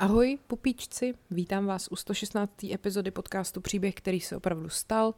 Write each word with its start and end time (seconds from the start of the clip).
Ahoj, 0.00 0.38
pupíčci, 0.46 1.14
vítám 1.30 1.66
vás 1.66 1.88
u 1.90 1.96
116. 1.96 2.64
epizody 2.64 3.10
podcastu 3.10 3.60
Příběh, 3.60 3.94
který 3.94 4.20
se 4.20 4.36
opravdu 4.36 4.68
stal. 4.68 5.14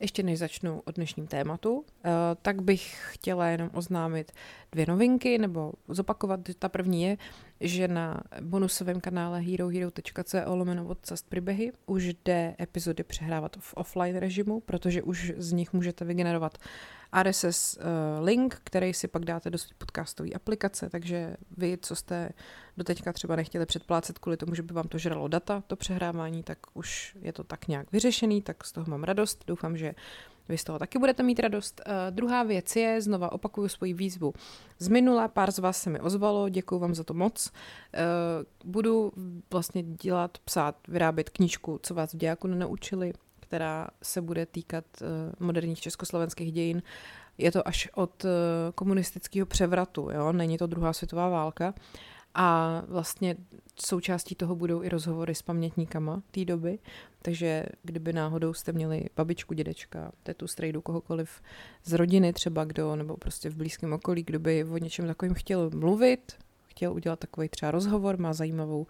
Ještě 0.00 0.22
než 0.22 0.38
začnu 0.38 0.82
o 0.84 0.90
dnešním 0.90 1.26
tématu, 1.26 1.84
eh, 2.04 2.10
tak 2.42 2.62
bych 2.62 2.98
chtěla 3.12 3.46
jenom 3.46 3.70
oznámit 3.72 4.32
dvě 4.72 4.86
novinky, 4.88 5.38
nebo 5.38 5.72
zopakovat, 5.88 6.40
ta 6.58 6.68
první 6.68 7.02
je, 7.02 7.16
že 7.60 7.88
na 7.88 8.22
bonusovém 8.40 9.00
kanále 9.00 9.40
herohero.co 9.40 10.56
lomeno 10.56 10.84
podcast 10.84 11.28
příběhy 11.28 11.72
už 11.86 12.04
jde 12.04 12.54
epizody 12.60 13.02
přehrávat 13.02 13.56
v 13.60 13.74
offline 13.74 14.16
režimu, 14.16 14.60
protože 14.60 15.02
už 15.02 15.32
z 15.36 15.52
nich 15.52 15.72
můžete 15.72 16.04
vygenerovat 16.04 16.58
RSS 17.22 17.76
uh, 17.76 18.24
link, 18.24 18.60
který 18.64 18.94
si 18.94 19.08
pak 19.08 19.24
dáte 19.24 19.50
do 19.50 19.58
podcastové 19.78 20.30
aplikace, 20.30 20.90
takže 20.90 21.36
vy, 21.56 21.78
co 21.82 21.96
jste 21.96 22.30
doteďka 22.76 23.12
třeba 23.12 23.36
nechtěli 23.36 23.66
předplácet 23.66 24.18
kvůli 24.18 24.36
tomu, 24.36 24.54
že 24.54 24.62
by 24.62 24.74
vám 24.74 24.88
to 24.88 24.98
žralo 24.98 25.28
data, 25.28 25.62
to 25.66 25.76
přehrávání, 25.76 26.42
tak 26.42 26.58
už 26.74 27.16
je 27.20 27.32
to 27.32 27.44
tak 27.44 27.68
nějak 27.68 27.92
vyřešený, 27.92 28.42
tak 28.42 28.64
z 28.64 28.72
toho 28.72 28.86
mám 28.90 29.04
radost. 29.04 29.44
Doufám, 29.46 29.76
že 29.76 29.93
vy 30.48 30.58
z 30.58 30.64
toho 30.64 30.78
taky 30.78 30.98
budete 30.98 31.22
mít 31.22 31.40
radost. 31.40 31.80
Uh, 31.86 31.92
druhá 32.10 32.42
věc 32.42 32.76
je, 32.76 33.00
znova 33.00 33.32
opakuju 33.32 33.68
svoji 33.68 33.94
výzvu. 33.94 34.32
Z 34.78 34.88
minula 34.88 35.28
pár 35.28 35.52
z 35.52 35.58
vás 35.58 35.82
se 35.82 35.90
mi 35.90 36.00
ozvalo, 36.00 36.48
děkuji 36.48 36.78
vám 36.78 36.94
za 36.94 37.04
to 37.04 37.14
moc. 37.14 37.50
Uh, 37.50 38.70
budu 38.72 39.12
vlastně 39.50 39.82
dělat, 39.82 40.38
psát, 40.44 40.76
vyrábět 40.88 41.30
knížku, 41.30 41.80
co 41.82 41.94
vás 41.94 42.12
v 42.12 42.16
dějáku 42.16 42.46
nenaučili, 42.46 43.12
která 43.40 43.88
se 44.02 44.20
bude 44.20 44.46
týkat 44.46 44.84
uh, 45.00 45.46
moderních 45.46 45.80
československých 45.80 46.52
dějin. 46.52 46.82
Je 47.38 47.52
to 47.52 47.68
až 47.68 47.88
od 47.94 48.24
uh, 48.24 48.30
komunistického 48.74 49.46
převratu, 49.46 50.10
jo? 50.12 50.32
není 50.32 50.58
to 50.58 50.66
druhá 50.66 50.92
světová 50.92 51.28
válka. 51.28 51.74
A 52.34 52.82
vlastně 52.88 53.36
součástí 53.76 54.34
toho 54.34 54.56
budou 54.56 54.82
i 54.82 54.88
rozhovory 54.88 55.34
s 55.34 55.42
pamětníkama 55.42 56.22
té 56.30 56.44
doby, 56.44 56.78
takže 57.22 57.64
kdyby 57.82 58.12
náhodou 58.12 58.54
jste 58.54 58.72
měli 58.72 59.04
babičku, 59.16 59.54
dědečka, 59.54 60.12
tetu, 60.22 60.46
strejdu, 60.46 60.80
kohokoliv 60.80 61.42
z 61.84 61.92
rodiny 61.92 62.32
třeba 62.32 62.64
kdo, 62.64 62.96
nebo 62.96 63.16
prostě 63.16 63.50
v 63.50 63.56
blízkém 63.56 63.92
okolí, 63.92 64.22
kdo 64.22 64.38
by 64.38 64.64
o 64.64 64.78
něčem 64.78 65.06
takovým 65.06 65.34
chtěl 65.34 65.70
mluvit, 65.70 66.32
chtěl 66.66 66.92
udělat 66.92 67.18
takový 67.18 67.48
třeba 67.48 67.70
rozhovor, 67.70 68.18
má 68.18 68.32
zajímavou 68.32 68.86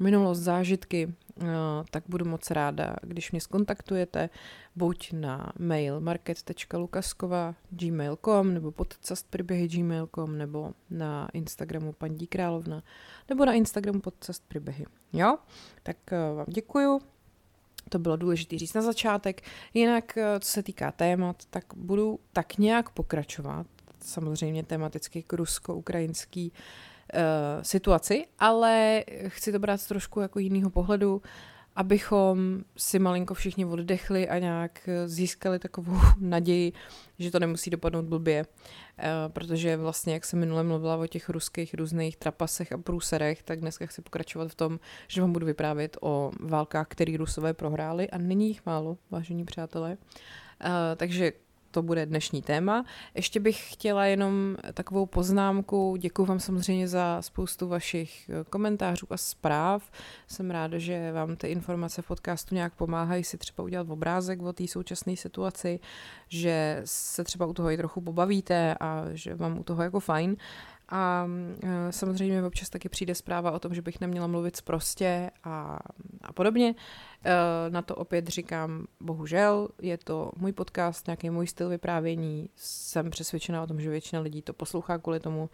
minulost, 0.00 0.38
zážitky, 0.38 1.14
eh, 1.40 1.44
tak 1.90 2.04
budu 2.08 2.24
moc 2.24 2.50
ráda, 2.50 2.96
když 3.02 3.32
mě 3.32 3.40
skontaktujete 3.40 4.30
buď 4.76 5.12
na 5.12 5.52
mail 5.58 6.00
market.lukaskova 6.00 7.54
gmail.com 7.70 8.54
nebo 8.54 8.72
podcast 8.72 9.30
příběhy 9.30 9.68
gmail.com 9.68 10.38
nebo 10.38 10.72
na 10.90 11.28
Instagramu 11.32 11.92
paní 11.92 12.26
Královna 12.26 12.82
nebo 13.28 13.44
na 13.44 13.52
Instagramu 13.52 14.00
podcast 14.00 14.42
příběhy. 14.48 14.86
Jo? 15.12 15.38
Tak 15.82 15.96
eh, 16.12 16.34
vám 16.34 16.46
děkuju. 16.48 17.00
To 17.88 17.98
bylo 17.98 18.16
důležité 18.16 18.58
říct 18.58 18.74
na 18.74 18.82
začátek. 18.82 19.42
Jinak, 19.74 20.18
eh, 20.18 20.40
co 20.40 20.50
se 20.50 20.62
týká 20.62 20.92
témat, 20.92 21.44
tak 21.50 21.64
budu 21.76 22.20
tak 22.32 22.58
nějak 22.58 22.90
pokračovat. 22.90 23.66
Samozřejmě 24.00 24.64
tematicky 24.64 25.24
rusko-ukrajinský 25.32 26.52
situaci, 27.62 28.26
ale 28.38 29.04
chci 29.26 29.52
to 29.52 29.58
brát 29.58 29.80
z 29.80 29.86
trošku 29.86 30.20
jako 30.20 30.38
jiného 30.38 30.70
pohledu, 30.70 31.22
abychom 31.76 32.64
si 32.76 32.98
malinko 32.98 33.34
všichni 33.34 33.64
oddechli 33.64 34.28
a 34.28 34.38
nějak 34.38 34.88
získali 35.06 35.58
takovou 35.58 35.96
naději, 36.20 36.72
že 37.18 37.30
to 37.30 37.38
nemusí 37.38 37.70
dopadnout 37.70 38.04
blbě. 38.04 38.46
Uh, 38.46 39.32
protože 39.32 39.76
vlastně, 39.76 40.12
jak 40.14 40.24
jsem 40.24 40.38
minule 40.38 40.62
mluvila 40.62 40.96
o 40.96 41.06
těch 41.06 41.28
ruských 41.28 41.74
různých 41.74 42.16
trapasech 42.16 42.72
a 42.72 42.78
průserech, 42.78 43.42
tak 43.42 43.60
dneska 43.60 43.86
chci 43.86 44.02
pokračovat 44.02 44.48
v 44.50 44.54
tom, 44.54 44.80
že 45.08 45.20
vám 45.20 45.32
budu 45.32 45.46
vyprávět 45.46 45.96
o 46.00 46.30
válkách, 46.40 46.86
které 46.88 47.16
Rusové 47.16 47.54
prohráli 47.54 48.10
a 48.10 48.18
není 48.18 48.48
jich 48.48 48.66
málo, 48.66 48.98
vážení 49.10 49.44
přátelé. 49.44 49.96
Uh, 50.64 50.68
takže 50.96 51.32
to 51.70 51.82
bude 51.82 52.06
dnešní 52.06 52.42
téma. 52.42 52.84
Ještě 53.14 53.40
bych 53.40 53.72
chtěla 53.72 54.06
jenom 54.06 54.56
takovou 54.74 55.06
poznámku. 55.06 55.96
Děkuji 55.96 56.24
vám 56.24 56.40
samozřejmě 56.40 56.88
za 56.88 57.22
spoustu 57.22 57.68
vašich 57.68 58.30
eh, 58.30 58.44
komentářů 58.50 59.06
a 59.10 59.16
zpráv. 59.16 59.90
Jsem 60.26 60.50
ráda, 60.50 60.78
že 60.78 61.12
vám 61.12 61.36
ty 61.36 61.48
informace 61.48 62.02
v 62.02 62.06
podcastu 62.06 62.54
nějak 62.54 62.74
pomáhají 62.74 63.24
si 63.24 63.38
třeba 63.38 63.64
udělat 63.64 63.90
obrázek 63.90 64.42
o 64.42 64.52
té 64.52 64.68
současné 64.68 65.16
situaci, 65.16 65.80
že 66.28 66.82
se 66.84 67.24
třeba 67.24 67.46
u 67.46 67.52
toho 67.52 67.70
i 67.70 67.76
trochu 67.76 68.00
pobavíte 68.00 68.74
a 68.80 69.04
že 69.12 69.34
vám 69.34 69.58
u 69.58 69.62
toho 69.62 69.82
jako 69.82 70.00
fajn. 70.00 70.36
A 70.90 71.26
e, 71.62 71.92
samozřejmě 71.92 72.44
občas 72.44 72.70
taky 72.70 72.88
přijde 72.88 73.14
zpráva 73.14 73.50
o 73.50 73.58
tom, 73.58 73.74
že 73.74 73.82
bych 73.82 74.00
neměla 74.00 74.26
mluvit 74.26 74.62
prostě 74.62 75.30
a, 75.44 75.78
a 76.22 76.32
podobně. 76.32 76.74
E, 77.24 77.70
na 77.70 77.82
to 77.82 77.94
opět 77.94 78.28
říkám, 78.28 78.86
bohužel, 79.00 79.68
je 79.82 79.98
to 79.98 80.32
můj 80.36 80.52
podcast, 80.52 81.06
nějaký 81.06 81.30
můj 81.30 81.46
styl 81.46 81.68
vyprávění. 81.68 82.48
Jsem 82.56 83.10
přesvědčena 83.10 83.62
o 83.62 83.66
tom, 83.66 83.80
že 83.80 83.90
většina 83.90 84.22
lidí 84.22 84.42
to 84.42 84.52
poslouchá 84.52 84.98
kvůli 84.98 85.20
tomu. 85.20 85.50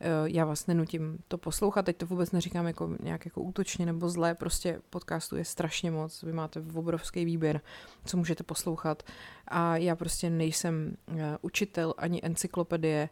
E, 0.00 0.08
já 0.24 0.44
vás 0.44 0.66
nenutím 0.66 1.18
to 1.28 1.38
poslouchat, 1.38 1.84
teď 1.84 1.96
to 1.96 2.06
vůbec 2.06 2.32
neříkám 2.32 2.66
jako 2.66 2.90
nějak 3.02 3.24
jako 3.24 3.40
útočně 3.40 3.86
nebo 3.86 4.08
zlé, 4.08 4.34
prostě 4.34 4.80
podcastu 4.90 5.36
je 5.36 5.44
strašně 5.44 5.90
moc, 5.90 6.22
vy 6.22 6.32
máte 6.32 6.62
obrovský 6.74 7.24
výběr, 7.24 7.60
co 8.04 8.16
můžete 8.16 8.44
poslouchat 8.44 9.02
a 9.48 9.76
já 9.76 9.96
prostě 9.96 10.30
nejsem 10.30 10.96
učitel 11.42 11.94
ani 11.98 12.20
encyklopedie 12.22 13.08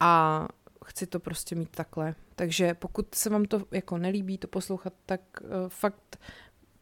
a 0.00 0.46
chci 0.88 1.06
to 1.06 1.20
prostě 1.20 1.54
mít 1.54 1.70
takhle. 1.70 2.14
Takže 2.36 2.74
pokud 2.74 3.14
se 3.14 3.30
vám 3.30 3.44
to 3.44 3.62
jako 3.70 3.98
nelíbí 3.98 4.38
to 4.38 4.48
poslouchat, 4.48 4.92
tak 5.06 5.20
uh, 5.42 5.48
fakt 5.68 6.18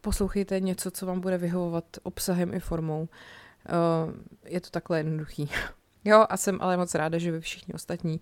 poslouchejte 0.00 0.60
něco, 0.60 0.90
co 0.90 1.06
vám 1.06 1.20
bude 1.20 1.38
vyhovovat 1.38 1.84
obsahem 2.02 2.54
i 2.54 2.60
formou. 2.60 3.00
Uh, 3.00 4.14
je 4.44 4.60
to 4.60 4.70
takhle 4.70 4.98
jednoduchý. 4.98 5.50
jo, 6.04 6.26
a 6.28 6.36
jsem 6.36 6.58
ale 6.60 6.76
moc 6.76 6.94
ráda, 6.94 7.18
že 7.18 7.32
vy 7.32 7.40
všichni 7.40 7.74
ostatní 7.74 8.20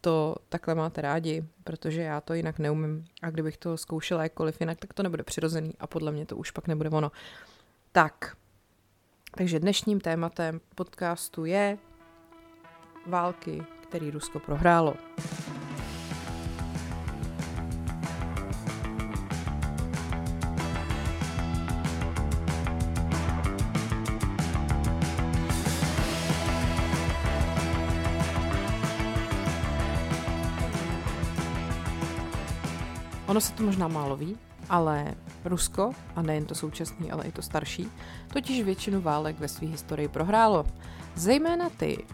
to 0.00 0.36
takhle 0.48 0.74
máte 0.74 1.00
rádi, 1.00 1.44
protože 1.64 2.02
já 2.02 2.20
to 2.20 2.34
jinak 2.34 2.58
neumím. 2.58 3.04
A 3.22 3.30
kdybych 3.30 3.56
to 3.56 3.76
zkoušela 3.76 4.22
jakkoliv 4.22 4.60
jinak, 4.60 4.78
tak 4.78 4.94
to 4.94 5.02
nebude 5.02 5.22
přirozený 5.22 5.74
a 5.80 5.86
podle 5.86 6.12
mě 6.12 6.26
to 6.26 6.36
už 6.36 6.50
pak 6.50 6.68
nebude 6.68 6.90
ono. 6.90 7.12
Tak, 7.92 8.36
takže 9.36 9.60
dnešním 9.60 10.00
tématem 10.00 10.60
podcastu 10.74 11.44
je 11.44 11.78
války, 13.06 13.64
který 13.94 14.10
Rusko 14.10 14.38
prohrálo. 14.38 14.94
Ono 33.26 33.40
se 33.40 33.52
to 33.52 33.62
možná 33.62 33.88
málo 33.88 34.16
ví, 34.16 34.38
ale 34.68 35.14
Rusko, 35.44 35.92
a 36.16 36.22
nejen 36.22 36.44
to 36.44 36.54
současný, 36.54 37.10
ale 37.10 37.24
i 37.24 37.32
to 37.32 37.42
starší, 37.42 37.88
totiž 38.32 38.62
většinu 38.62 39.00
válek 39.00 39.38
ve 39.38 39.48
své 39.48 39.66
historii 39.66 40.08
prohrálo. 40.08 40.66
Zejména 41.16 41.70
ty, 41.70 42.04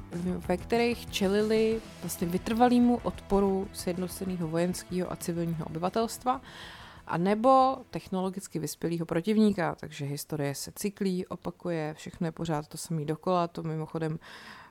ve 0.49 0.57
kterých 0.57 1.11
čelili 1.11 1.81
vlastně 2.03 2.27
vytrvalýmu 2.27 3.01
odporu 3.03 3.69
sjednoceného 3.73 4.49
vojenského 4.49 5.13
a 5.13 5.17
civilního 5.17 5.67
obyvatelstva, 5.67 6.41
a 7.07 7.19
nebo 7.19 7.77
technologicky 7.91 8.59
vyspělého 8.59 9.07
protivníka, 9.07 9.75
takže 9.75 10.05
historie 10.05 10.55
se 10.55 10.73
cyklí, 10.75 11.27
opakuje, 11.27 11.95
všechno 11.95 12.27
je 12.27 12.33
pořád 12.33 12.69
to 12.69 12.79
samé 12.79 13.05
dokola, 13.05 13.49
to 13.49 13.63
mimochodem 13.63 14.19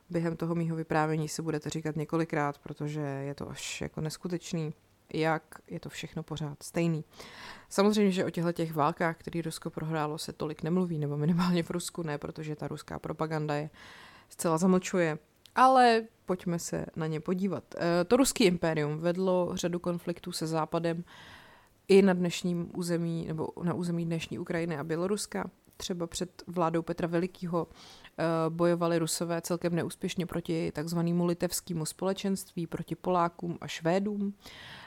během 0.10 0.38
toho 0.38 0.56
mýho 0.56 0.76
vyprávění 0.76 1.28
si 1.28 1.42
budete 1.42 1.70
říkat 1.70 1.96
několikrát, 1.96 2.58
protože 2.58 3.02
je 3.02 3.36
to 3.36 3.50
až 3.50 3.82
jako 3.82 4.02
neskutečný, 4.02 4.74
jak 5.14 5.44
je 5.68 5.80
to 5.80 5.90
všechno 5.90 6.24
pořád 6.24 6.64
stejný. 6.64 7.04
Samozřejmě, 7.70 8.12
že 8.12 8.26
o 8.26 8.30
těchto 8.30 8.52
těch 8.52 8.74
válkách, 8.74 9.18
které 9.18 9.42
Rusko 9.42 9.70
prohrálo, 9.70 10.18
se 10.18 10.34
tolik 10.34 10.64
nemluví, 10.64 10.98
nebo 10.98 11.18
minimálně 11.18 11.64
v 11.64 11.70
Rusku 11.70 12.04
ne, 12.04 12.18
protože 12.18 12.56
ta 12.56 12.68
ruská 12.68 13.00
propaganda 13.00 13.56
je 13.56 13.70
zcela 14.30 14.58
zamlčuje. 14.58 15.18
Ale 15.56 16.04
pojďme 16.26 16.60
se 16.60 16.86
na 16.96 17.08
ně 17.08 17.20
podívat. 17.20 17.64
Eh, 17.78 18.04
to 18.04 18.18
ruský 18.18 18.44
impérium 18.44 19.00
vedlo 19.00 19.52
řadu 19.54 19.80
konfliktů 19.80 20.32
se 20.32 20.48
Západem 20.48 21.04
i 21.88 22.02
na 22.02 22.14
dnešním 22.14 22.72
území, 22.76 23.26
nebo 23.28 23.48
na 23.64 23.74
území 23.74 24.06
dnešní 24.06 24.40
Ukrajiny 24.40 24.78
a 24.78 24.84
Běloruska. 24.84 25.50
Třeba 25.80 26.08
před 26.08 26.44
vládou 26.48 26.82
Petra 26.82 27.08
Velikého 27.08 27.68
eh, 27.68 28.24
bojovali 28.50 29.00
Rusové 29.00 29.42
celkem 29.42 29.76
neúspěšně 29.76 30.26
proti 30.26 30.72
takzvanému 30.72 31.26
litevskému 31.26 31.86
společenství, 31.86 32.68
proti 32.68 32.96
Polákům 32.96 33.58
a 33.62 33.68
Švédům. 33.68 34.34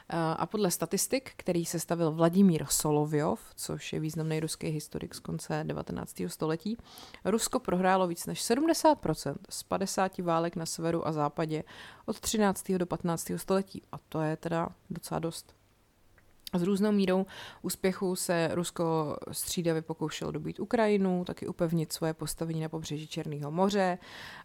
Eh, 0.08 0.16
a 0.16 0.46
podle 0.46 0.70
statistik, 0.70 1.32
který 1.36 1.64
se 1.64 1.80
stavil 1.80 2.12
Vladimír 2.12 2.66
Solovjov, 2.68 3.40
což 3.56 3.92
je 3.92 4.00
významný 4.00 4.40
ruský 4.40 4.66
historik 4.66 5.14
z 5.14 5.20
konce 5.20 5.64
19. 5.66 6.28
století, 6.28 6.76
Rusko 7.24 7.60
prohrálo 7.60 8.06
víc 8.06 8.26
než 8.26 8.50
70% 8.50 9.36
z 9.48 9.62
50 9.62 10.18
válek 10.18 10.56
na 10.56 10.66
severu 10.66 11.06
a 11.06 11.12
západě 11.12 11.64
od 12.06 12.20
13. 12.20 12.72
do 12.72 12.86
15. 12.86 13.32
století. 13.36 13.82
A 13.92 13.98
to 13.98 14.20
je 14.20 14.36
teda 14.36 14.68
docela 14.90 15.18
dost. 15.18 15.61
S 16.54 16.62
různou 16.62 16.92
mírou 16.92 17.26
úspěchu 17.62 18.16
se 18.16 18.50
Rusko 18.52 19.16
střídavě 19.32 19.82
pokoušelo 19.82 20.30
dobít 20.30 20.60
Ukrajinu, 20.60 21.24
taky 21.24 21.48
upevnit 21.48 21.92
svoje 21.92 22.14
postavení 22.14 22.60
na 22.60 22.68
pobřeží 22.68 23.06
Černého 23.06 23.50
moře 23.50 23.98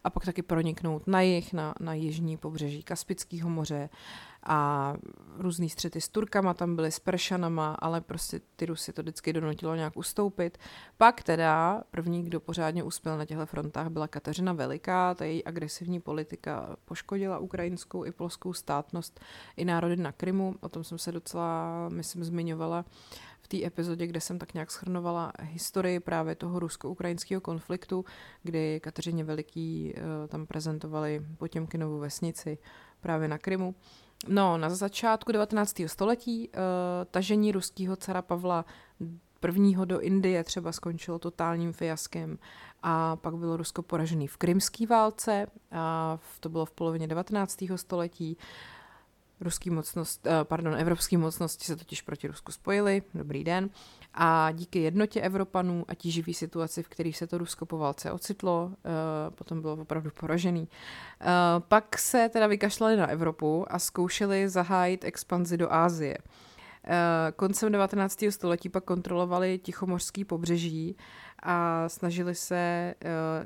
a 0.04 0.10
pak 0.10 0.24
taky 0.24 0.42
proniknout 0.42 1.06
na 1.06 1.20
jih, 1.20 1.52
na, 1.52 1.74
na 1.80 1.94
jižní 1.94 2.36
pobřeží 2.36 2.82
Kaspického 2.82 3.48
moře 3.50 3.88
a 4.48 4.94
různý 5.38 5.70
střety 5.70 6.00
s 6.00 6.08
Turkama 6.08 6.54
tam 6.54 6.76
byly, 6.76 6.92
s 6.92 6.98
Peršanama, 6.98 7.76
ale 7.78 8.00
prostě 8.00 8.40
ty 8.56 8.66
Rusy 8.66 8.92
to 8.92 9.02
vždycky 9.02 9.32
donutilo 9.32 9.74
nějak 9.74 9.96
ustoupit. 9.96 10.58
Pak 10.96 11.22
teda 11.22 11.82
první, 11.90 12.24
kdo 12.24 12.40
pořádně 12.40 12.82
uspěl 12.82 13.18
na 13.18 13.24
těchto 13.24 13.46
frontách, 13.46 13.88
byla 13.88 14.08
Kateřina 14.08 14.52
Veliká, 14.52 15.14
ta 15.14 15.24
její 15.24 15.44
agresivní 15.44 16.00
politika 16.00 16.76
poškodila 16.84 17.38
ukrajinskou 17.38 18.04
i 18.04 18.12
polskou 18.12 18.52
státnost 18.52 19.20
i 19.56 19.64
národy 19.64 19.96
na 19.96 20.12
Krymu, 20.12 20.54
o 20.60 20.68
tom 20.68 20.84
jsem 20.84 20.98
se 20.98 21.12
docela, 21.12 21.88
myslím, 21.88 22.24
zmiňovala 22.24 22.84
v 23.40 23.48
té 23.48 23.66
epizodě, 23.66 24.06
kde 24.06 24.20
jsem 24.20 24.38
tak 24.38 24.54
nějak 24.54 24.70
schrnovala 24.70 25.32
historii 25.40 26.00
právě 26.00 26.34
toho 26.34 26.58
rusko-ukrajinského 26.58 27.40
konfliktu, 27.40 28.04
kdy 28.42 28.80
Kateřině 28.80 29.24
Veliký 29.24 29.94
eh, 29.96 30.28
tam 30.28 30.46
prezentovali 30.46 31.22
Potěmkinovu 31.36 31.98
vesnici 31.98 32.58
právě 33.00 33.28
na 33.28 33.38
Krymu. 33.38 33.74
No, 34.26 34.58
na 34.58 34.70
začátku 34.70 35.32
19. 35.32 35.80
století 35.86 36.48
uh, 36.48 36.54
tažení 37.10 37.52
ruského 37.52 37.96
cara 37.96 38.22
Pavla 38.22 38.64
prvního 39.40 39.84
do 39.84 40.00
Indie 40.00 40.44
třeba 40.44 40.72
skončilo 40.72 41.18
totálním 41.18 41.72
fiaskem 41.72 42.38
a 42.82 43.16
pak 43.16 43.36
bylo 43.36 43.56
Rusko 43.56 43.82
poražený 43.82 44.26
v 44.26 44.36
krymské 44.36 44.86
válce, 44.86 45.46
a 45.72 46.18
to 46.40 46.48
bylo 46.48 46.64
v 46.64 46.70
polovině 46.70 47.06
19. 47.06 47.64
století. 47.76 48.36
Ruský 49.40 49.70
mocnost, 49.70 50.26
eh, 50.26 50.44
pardon, 50.44 50.74
evropské 50.74 51.18
mocnosti 51.18 51.64
se 51.64 51.76
totiž 51.76 52.02
proti 52.02 52.28
Rusku 52.28 52.52
spojily, 52.52 53.02
dobrý 53.14 53.44
den, 53.44 53.70
a 54.20 54.50
díky 54.52 54.78
jednotě 54.78 55.20
Evropanů 55.20 55.84
a 55.88 55.94
tíživý 55.94 56.34
situaci, 56.34 56.82
v 56.82 56.88
kterých 56.88 57.16
se 57.16 57.26
to 57.26 57.38
Rusko 57.38 57.66
po 57.66 57.78
válce 57.78 58.12
ocitlo, 58.12 58.70
eh, 58.72 59.30
potom 59.30 59.60
bylo 59.60 59.72
opravdu 59.72 60.10
poražený. 60.20 60.68
Eh, 61.20 61.26
pak 61.68 61.98
se 61.98 62.28
teda 62.32 62.46
vykašlali 62.46 62.96
na 62.96 63.06
Evropu 63.06 63.66
a 63.68 63.78
zkoušeli 63.78 64.48
zahájit 64.48 65.04
expanzi 65.04 65.56
do 65.56 65.72
Ázie. 65.72 66.18
Koncem 67.36 67.72
19. 67.72 68.30
století 68.30 68.68
pak 68.68 68.84
kontrolovali 68.84 69.58
Tichomořský 69.58 70.24
pobřeží 70.24 70.96
a 71.42 71.88
snažili 71.88 72.34
se 72.34 72.94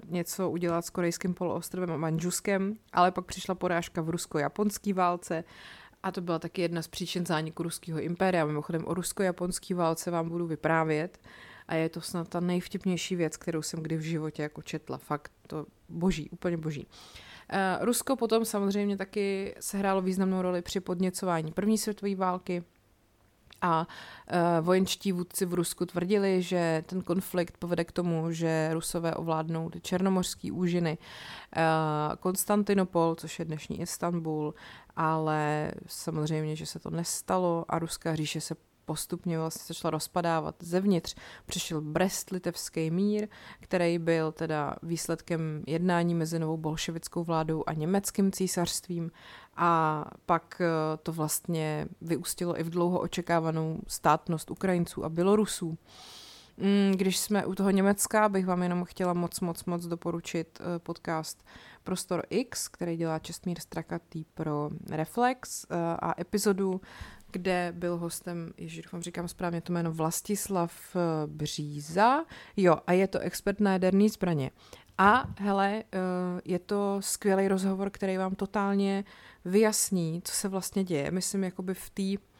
něco 0.09 0.51
udělat 0.51 0.85
s 0.85 0.91
korejským 0.91 1.35
poloostrovem 1.35 1.93
a 1.93 1.97
Manžuskem, 1.97 2.77
ale 2.93 3.11
pak 3.11 3.25
přišla 3.25 3.55
porážka 3.55 4.03
v 4.03 4.11
rusko-japonské 4.11 4.95
válce 4.95 5.45
a 6.03 6.13
to 6.13 6.21
byla 6.21 6.39
taky 6.39 6.63
jedna 6.63 6.83
z 6.83 6.89
příčin 6.89 7.27
zániku 7.27 7.63
ruského 7.63 8.01
impéria. 8.01 8.45
Mimochodem 8.45 8.85
o 8.87 8.95
rusko-japonské 8.95 9.75
válce 9.75 10.11
vám 10.11 10.29
budu 10.29 10.47
vyprávět 10.47 11.21
a 11.69 11.75
je 11.75 11.89
to 11.89 12.01
snad 12.01 12.29
ta 12.29 12.41
nejvtipnější 12.41 13.17
věc, 13.17 13.37
kterou 13.37 13.63
jsem 13.63 13.81
kdy 13.83 13.97
v 13.97 14.01
životě 14.01 14.43
jako 14.43 14.63
četla. 14.63 14.99
Fakt 14.99 15.33
to 15.47 15.67
boží, 15.89 16.31
úplně 16.31 16.57
boží. 16.57 16.87
Uh, 16.87 17.85
Rusko 17.85 18.17
potom 18.17 18.45
samozřejmě 18.45 18.97
taky 18.97 19.55
sehrálo 19.61 20.03
významnou 20.03 20.43
roli 20.43 20.63
při 20.63 20.81
podněcování 20.81 21.53
první 21.53 21.79
světové 21.79 22.15
války, 22.15 22.65
a 23.63 23.87
uh, 23.87 24.67
vojenčtí 24.67 25.13
vůdci 25.13 25.47
v 25.47 25.55
Rusku 25.55 25.87
tvrdili, 25.87 26.43
že 26.43 26.85
ten 26.87 27.03
konflikt 27.03 27.57
povede 27.59 27.85
k 27.85 27.93
tomu, 27.93 28.33
že 28.33 28.71
Rusové 28.73 29.15
ovládnou 29.15 29.71
černomořský 29.83 30.53
úžiny, 30.53 30.99
uh, 31.57 32.17
Konstantinopol, 32.17 33.15
což 33.15 33.39
je 33.39 33.45
dnešní 33.45 33.81
Istanbul, 33.81 34.55
ale 34.97 35.73
samozřejmě, 35.87 36.57
že 36.57 36.67
se 36.67 36.79
to 36.79 36.91
nestalo 36.91 37.65
a 37.69 37.79
ruská 37.79 38.15
říše 38.15 38.41
se 38.41 38.55
postupně 38.85 39.39
vlastně 39.39 39.75
začala 39.75 39.91
rozpadávat 39.91 40.55
zevnitř. 40.61 41.15
Přišel 41.47 41.81
Brest-litevský 41.81 42.91
mír, 42.91 43.29
který 43.61 43.99
byl 43.99 44.33
teda 44.33 44.77
výsledkem 44.83 45.65
jednání 45.67 46.15
mezi 46.15 46.39
novou 46.39 46.57
bolševickou 46.57 47.25
vládou 47.25 47.65
a 47.67 47.73
německým 47.73 48.33
císařstvím 48.33 49.11
a 49.57 50.05
pak 50.27 50.61
eh, 50.61 50.67
to 51.03 51.13
vlastně 51.13 51.89
vyústilo 52.01 52.61
i 52.61 52.63
v 52.63 52.71
dlouho 52.71 53.01
očekávanou 53.01 53.81
státnost 53.87 54.51
Ukrajinců 54.51 55.05
a 55.05 55.09
Bělorusů. 55.09 55.79
Mm, 56.57 56.93
když 56.97 57.19
jsme 57.19 57.47
u 57.47 57.55
toho 57.55 57.71
Německa, 57.71 58.29
bych 58.29 58.47
vám 58.47 58.63
jenom 58.63 58.85
chtěla 58.85 59.13
moc, 59.13 59.41
moc, 59.41 59.65
moc 59.65 59.87
doporučit 59.87 60.61
eh, 60.61 60.79
podcast 60.79 61.45
Prostor 61.85 62.23
X, 62.31 62.69
který 62.69 62.97
dělá 62.97 63.19
Čestmír 63.19 63.61
Strakatý 63.61 64.25
pro 64.25 64.71
Reflex 64.91 65.65
eh, 65.65 65.77
a 66.03 66.21
epizodu, 66.21 66.81
kde 67.31 67.73
byl 67.77 67.97
hostem, 67.97 68.53
ježiš, 68.57 68.93
vám 68.93 69.03
říkám 69.03 69.29
správně 69.29 69.61
to 69.61 69.73
jméno, 69.73 69.93
Vlastislav 69.93 70.97
Bříza. 71.27 72.25
Jo, 72.57 72.77
a 72.87 72.93
je 72.93 73.09
to 73.09 73.19
expert 73.19 73.61
na 73.61 73.73
jaderné 73.73 74.09
zbraně. 74.09 74.51
A 74.99 75.35
hele, 75.39 75.85
je 76.45 76.59
to 76.59 76.97
skvělý 77.01 77.49
rozhovor, 77.49 77.91
který 77.91 78.17
vám 78.17 78.35
totálně 78.35 79.05
vyjasní, 79.45 80.23
co 80.25 80.33
se 80.35 80.49
vlastně 80.49 80.85
děje. 80.85 81.11
Myslím, 81.11 81.45
jakoby 81.45 81.75
v 81.75 81.91
té 81.91 82.03
eh, 82.03 82.32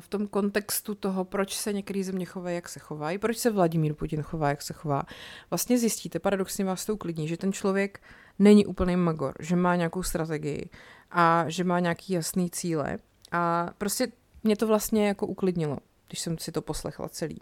v 0.00 0.08
tom 0.08 0.26
kontextu 0.26 0.94
toho, 0.94 1.24
proč 1.24 1.56
se 1.56 1.72
některé 1.72 2.04
země 2.04 2.26
chovají, 2.26 2.54
jak 2.54 2.68
se 2.68 2.80
chovají, 2.80 3.18
proč 3.18 3.38
se 3.38 3.50
Vladimír 3.50 3.94
Putin 3.94 4.22
chová, 4.22 4.48
jak 4.48 4.62
se 4.62 4.72
chová, 4.72 5.02
vlastně 5.50 5.78
zjistíte, 5.78 6.18
paradoxně 6.18 6.64
vás 6.64 6.86
to 6.86 6.94
uklidní, 6.94 7.28
že 7.28 7.36
ten 7.36 7.52
člověk 7.52 8.00
není 8.38 8.66
úplný 8.66 8.96
magor, 8.96 9.34
že 9.40 9.56
má 9.56 9.76
nějakou 9.76 10.02
strategii 10.02 10.70
a 11.10 11.44
že 11.48 11.64
má 11.64 11.80
nějaký 11.80 12.12
jasný 12.12 12.50
cíle. 12.50 12.98
A 13.32 13.70
prostě 13.78 14.08
mě 14.44 14.56
to 14.56 14.66
vlastně 14.66 15.08
jako 15.08 15.26
uklidnilo, 15.26 15.78
když 16.08 16.20
jsem 16.20 16.38
si 16.38 16.52
to 16.52 16.62
poslechla 16.62 17.08
celý. 17.08 17.40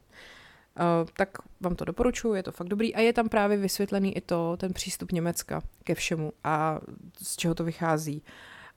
Uh, 0.80 1.08
tak 1.16 1.28
vám 1.60 1.76
to 1.76 1.84
doporučuji, 1.84 2.34
je 2.34 2.42
to 2.42 2.52
fakt 2.52 2.68
dobrý. 2.68 2.94
A 2.94 3.00
je 3.00 3.12
tam 3.12 3.28
právě 3.28 3.56
vysvětlený 3.56 4.16
i 4.16 4.20
to, 4.20 4.56
ten 4.56 4.72
přístup 4.72 5.12
Německa 5.12 5.62
ke 5.84 5.94
všemu 5.94 6.32
a 6.44 6.80
z 7.22 7.36
čeho 7.36 7.54
to 7.54 7.64
vychází 7.64 8.22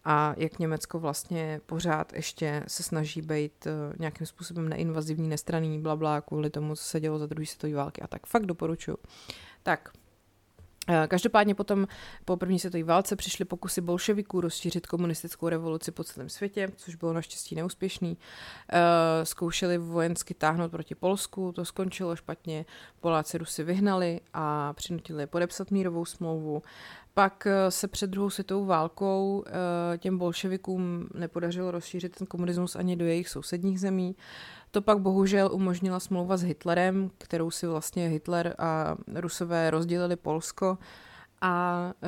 a 0.06 0.34
jak 0.38 0.60
Německo 0.60 1.00
vlastně 1.00 1.62
pořád 1.66 2.13
ještě 2.13 2.63
se 2.68 2.84
snaží 2.84 3.22
být 3.22 3.66
uh, 3.66 3.72
nějakým 4.00 4.28
způsobem 4.28 4.69
neinvazivní, 4.69 5.30
nestraný, 5.30 5.80
bla, 5.80 5.96
bla, 5.96 6.22
kvůli 6.22 6.50
tomu, 6.50 6.75
co 6.75 6.84
se 6.84 7.00
dělo 7.00 7.19
za 7.19 7.25
druhé 7.25 7.46
světové 7.46 7.74
války 7.74 8.02
a 8.02 8.07
tak 8.07 8.25
fakt 8.28 8.46
doporučuji. 8.46 8.98
Tak, 9.63 9.90
Eh, 10.90 11.07
každopádně 11.07 11.56
potom 11.56 11.88
po 12.25 12.38
první 12.38 12.60
světové 12.60 12.84
válce 12.84 13.16
přišly 13.16 13.46
pokusy 13.46 13.81
bolševiků 13.81 14.42
rozšířit 14.42 14.88
komunistickou 14.88 15.50
revoluci 15.50 15.92
po 15.92 16.04
celém 16.04 16.30
světě, 16.30 16.68
což 16.75 16.96
bylo 16.96 17.13
naštěstí 17.13 17.56
neúspěšný. 17.56 18.18
Eh, 18.72 19.25
zkoušeli 19.25 19.78
vojensky 19.78 20.34
táhnout 20.34 20.72
proti 20.72 20.96
Polsku, 20.96 21.52
to 21.52 21.66
skončilo 21.66 22.16
špatně, 22.16 22.66
Poláci 23.00 23.38
Rusy 23.38 23.64
vyhnali 23.64 24.21
a 24.33 24.74
přinutili 24.74 25.28
podepsat 25.28 25.71
mírovou 25.71 26.06
smlouvu. 26.06 26.64
Pak 27.16 27.48
eh, 27.48 27.72
se 27.72 27.88
před 27.88 28.10
druhou 28.10 28.30
světovou 28.30 28.66
válkou 28.66 29.44
těm 29.98 30.18
bolševikům 30.18 31.07
nepodařilo 31.14 31.72
rozšířit 31.72 32.16
ten 32.18 32.28
komunismus 32.28 32.76
ani 32.76 32.95
do 32.95 33.06
jejich 33.06 33.30
sousedních 33.30 33.80
zemí. 33.80 34.16
To 34.72 34.81
pak 34.81 35.00
bohužel 35.00 35.50
umožnila 35.52 36.00
smlouva 36.00 36.38
s 36.38 36.44
Hitlerem, 36.44 37.12
kterou 37.18 37.52
si 37.52 37.68
vlastně 37.68 38.07
Hitler 38.07 38.56
a 38.57 38.95
Rusové 39.16 39.69
rozdělili 39.69 40.16
Polsko 40.16 40.78
a 41.42 41.94
e, 42.04 42.07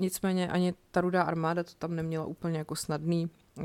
nicméně 0.00 0.48
ani 0.48 0.74
ta 0.90 1.00
rudá 1.00 1.22
armáda 1.22 1.64
to 1.64 1.72
tam 1.78 1.96
neměla 1.96 2.24
úplně 2.24 2.58
jako 2.58 2.76
snadný, 2.76 3.30
e, 3.58 3.62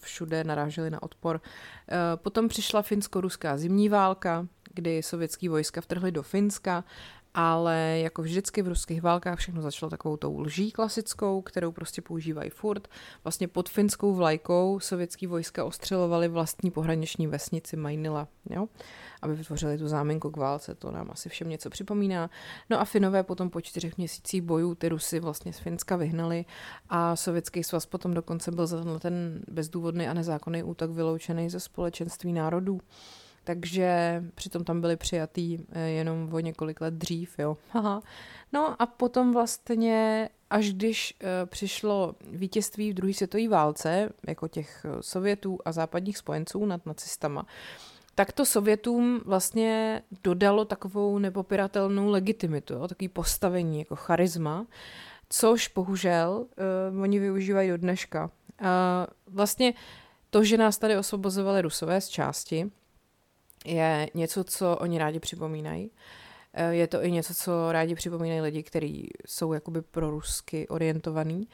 všude 0.00 0.44
naráželi 0.44 0.90
na 0.90 1.02
odpor. 1.02 1.40
E, 1.88 2.16
potom 2.16 2.48
přišla 2.48 2.82
finsko-ruská 2.82 3.56
zimní 3.56 3.88
válka, 3.88 4.46
kdy 4.74 5.02
sovětský 5.02 5.48
vojska 5.48 5.80
vtrhly 5.80 6.12
do 6.12 6.22
Finska 6.22 6.84
ale 7.34 7.98
jako 7.98 8.22
vždycky 8.22 8.62
v 8.62 8.68
ruských 8.68 9.02
válkách 9.02 9.38
všechno 9.38 9.62
začalo 9.62 9.90
takovou 9.90 10.16
tou 10.16 10.40
lží 10.40 10.70
klasickou, 10.70 11.42
kterou 11.42 11.72
prostě 11.72 12.02
používají 12.02 12.50
furt. 12.50 12.88
Vlastně 13.24 13.48
pod 13.48 13.68
finskou 13.68 14.14
vlajkou 14.14 14.80
sovětský 14.80 15.26
vojska 15.26 15.64
ostřelovali 15.64 16.28
vlastní 16.28 16.70
pohraniční 16.70 17.26
vesnici 17.26 17.76
Majnila, 17.76 18.28
jo? 18.50 18.66
aby 19.22 19.34
vytvořili 19.34 19.78
tu 19.78 19.88
záminku 19.88 20.30
k 20.30 20.36
válce, 20.36 20.74
to 20.74 20.90
nám 20.90 21.10
asi 21.10 21.28
všem 21.28 21.48
něco 21.48 21.70
připomíná. 21.70 22.30
No 22.70 22.80
a 22.80 22.84
Finové 22.84 23.22
potom 23.22 23.50
po 23.50 23.60
čtyřech 23.60 23.96
měsících 23.96 24.42
bojů 24.42 24.74
ty 24.74 24.88
Rusy 24.88 25.20
vlastně 25.20 25.52
z 25.52 25.58
Finska 25.58 25.96
vyhnali 25.96 26.44
a 26.88 27.16
sovětský 27.16 27.64
svaz 27.64 27.86
potom 27.86 28.14
dokonce 28.14 28.50
byl 28.50 28.66
za 28.66 28.98
ten 28.98 29.42
bezdůvodný 29.48 30.08
a 30.08 30.14
nezákonný 30.14 30.62
útok 30.62 30.90
vyloučený 30.90 31.50
ze 31.50 31.60
společenství 31.60 32.32
národů 32.32 32.80
takže 33.44 34.22
přitom 34.34 34.64
tam 34.64 34.80
byli 34.80 34.96
přijatý 34.96 35.58
eh, 35.72 35.80
jenom 35.80 36.28
o 36.32 36.40
několik 36.40 36.80
let 36.80 36.94
dřív, 36.94 37.38
jo. 37.38 37.56
Haha. 37.70 38.02
No 38.52 38.82
a 38.82 38.86
potom 38.86 39.32
vlastně, 39.32 40.28
až 40.50 40.72
když 40.72 41.14
uh, 41.22 41.28
přišlo 41.46 42.14
vítězství 42.30 42.90
v 42.90 42.94
druhé 42.94 43.14
světové 43.14 43.48
válce, 43.48 44.12
jako 44.28 44.48
těch 44.48 44.84
eh, 44.84 45.02
Sovětů 45.02 45.58
a 45.64 45.72
západních 45.72 46.18
spojenců 46.18 46.66
nad 46.66 46.86
nacistama, 46.86 47.46
tak 48.14 48.32
to 48.32 48.46
Sovětům 48.46 49.20
vlastně 49.24 50.02
dodalo 50.24 50.64
takovou 50.64 51.18
nepopiratelnou 51.18 52.08
legitimitu, 52.08 52.74
jo, 52.74 52.88
takový 52.88 53.08
postavení, 53.08 53.78
jako 53.78 53.96
charisma, 53.96 54.66
což 55.28 55.68
bohužel 55.68 56.46
uh, 56.92 57.02
oni 57.02 57.18
využívají 57.18 57.70
do 57.70 57.76
dneška. 57.76 58.30
Uh, 58.60 58.66
vlastně 59.26 59.74
to, 60.30 60.44
že 60.44 60.56
nás 60.56 60.78
tady 60.78 60.96
osvobozovali 60.96 61.62
rusové 61.62 62.00
z 62.00 62.08
části, 62.08 62.70
je 63.64 64.10
něco, 64.14 64.44
co 64.44 64.76
oni 64.76 64.98
rádi 64.98 65.20
připomínají. 65.20 65.90
Eh, 66.52 66.74
je 66.74 66.86
to 66.86 67.04
i 67.04 67.10
něco, 67.12 67.34
co 67.34 67.72
rádi 67.72 67.94
připomínají 67.94 68.40
lidi, 68.40 68.62
kteří 68.62 69.08
jsou 69.26 69.52
jakoby 69.52 69.82
prorusky 69.82 70.68
orientovaní. 70.68 71.48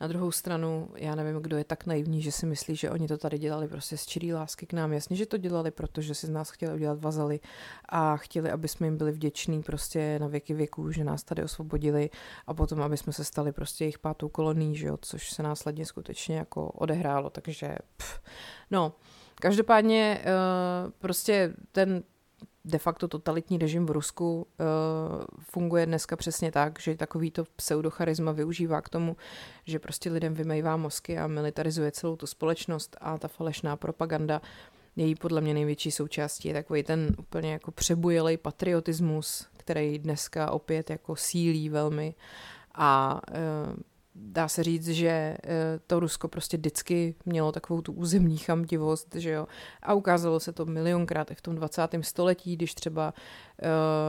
Na 0.00 0.06
druhou 0.06 0.32
stranu, 0.32 0.88
já 0.94 1.14
nevím, 1.14 1.42
kdo 1.42 1.56
je 1.56 1.64
tak 1.64 1.86
naivní, 1.86 2.22
že 2.22 2.32
si 2.32 2.46
myslí, 2.46 2.76
že 2.76 2.90
oni 2.90 3.08
to 3.08 3.18
tady 3.18 3.38
dělali 3.38 3.68
prostě 3.68 3.96
z 3.96 4.06
čirý 4.06 4.32
lásky 4.32 4.66
k 4.66 4.72
nám. 4.72 4.92
Jasně, 4.92 5.16
že 5.16 5.26
to 5.26 5.36
dělali, 5.36 5.70
protože 5.70 6.14
si 6.14 6.26
z 6.26 6.30
nás 6.30 6.50
chtěli 6.50 6.74
udělat 6.74 7.00
vazaly 7.00 7.40
a 7.88 8.16
chtěli, 8.16 8.50
aby 8.50 8.68
jsme 8.68 8.86
jim 8.86 8.96
byli 8.96 9.12
vděční 9.12 9.62
prostě 9.62 10.18
na 10.18 10.26
věky 10.26 10.54
věků, 10.54 10.92
že 10.92 11.04
nás 11.04 11.22
tady 11.24 11.42
osvobodili 11.42 12.10
a 12.46 12.54
potom, 12.54 12.82
aby 12.82 12.96
jsme 12.96 13.12
se 13.12 13.24
stali 13.24 13.52
prostě 13.52 13.84
jejich 13.84 13.98
pátou 13.98 14.28
kolonií, 14.28 14.76
že 14.76 14.86
jo, 14.86 14.98
což 15.00 15.30
se 15.30 15.42
následně 15.42 15.86
skutečně 15.86 16.36
jako 16.36 16.66
odehrálo, 16.66 17.30
takže 17.30 17.76
pff. 17.96 18.20
no, 18.70 18.92
Každopádně 19.40 20.24
uh, 20.24 20.90
prostě 20.98 21.54
ten 21.72 22.02
de 22.64 22.78
facto 22.78 23.08
totalitní 23.08 23.58
režim 23.58 23.86
v 23.86 23.90
Rusku 23.90 24.36
uh, 24.36 25.24
funguje 25.40 25.86
dneska 25.86 26.16
přesně 26.16 26.52
tak, 26.52 26.80
že 26.80 26.96
takovýto 26.96 27.44
pseudocharisma 27.56 28.32
využívá 28.32 28.80
k 28.80 28.88
tomu, 28.88 29.16
že 29.64 29.78
prostě 29.78 30.10
lidem 30.10 30.34
vymejvá 30.34 30.76
mozky 30.76 31.18
a 31.18 31.26
militarizuje 31.26 31.92
celou 31.92 32.16
tu 32.16 32.26
společnost 32.26 32.96
a 33.00 33.18
ta 33.18 33.28
falešná 33.28 33.76
propaganda 33.76 34.40
její 34.96 35.14
podle 35.14 35.40
mě 35.40 35.54
největší 35.54 35.90
součástí. 35.90 36.48
Je 36.48 36.54
takový 36.54 36.82
ten 36.82 37.16
úplně 37.18 37.52
jako 37.52 37.70
přebujelý 37.70 38.36
patriotismus, 38.36 39.46
který 39.56 39.98
dneska 39.98 40.50
opět 40.50 40.90
jako 40.90 41.16
sílí 41.16 41.68
velmi 41.68 42.14
a 42.74 43.20
uh, 43.30 43.76
dá 44.18 44.48
se 44.48 44.62
říct, 44.62 44.88
že 44.88 45.08
eh, 45.08 45.38
to 45.86 46.00
Rusko 46.00 46.28
prostě 46.28 46.56
vždycky 46.56 47.14
mělo 47.26 47.52
takovou 47.52 47.82
tu 47.82 47.92
územní 47.92 48.38
chamtivost, 48.38 49.14
že 49.14 49.30
jo. 49.30 49.46
A 49.82 49.94
ukázalo 49.94 50.40
se 50.40 50.52
to 50.52 50.66
milionkrát 50.66 51.30
i 51.30 51.34
v 51.34 51.40
tom 51.40 51.54
20. 51.54 51.88
století, 52.00 52.56
když 52.56 52.74
třeba 52.74 53.14
uh, 53.62 53.68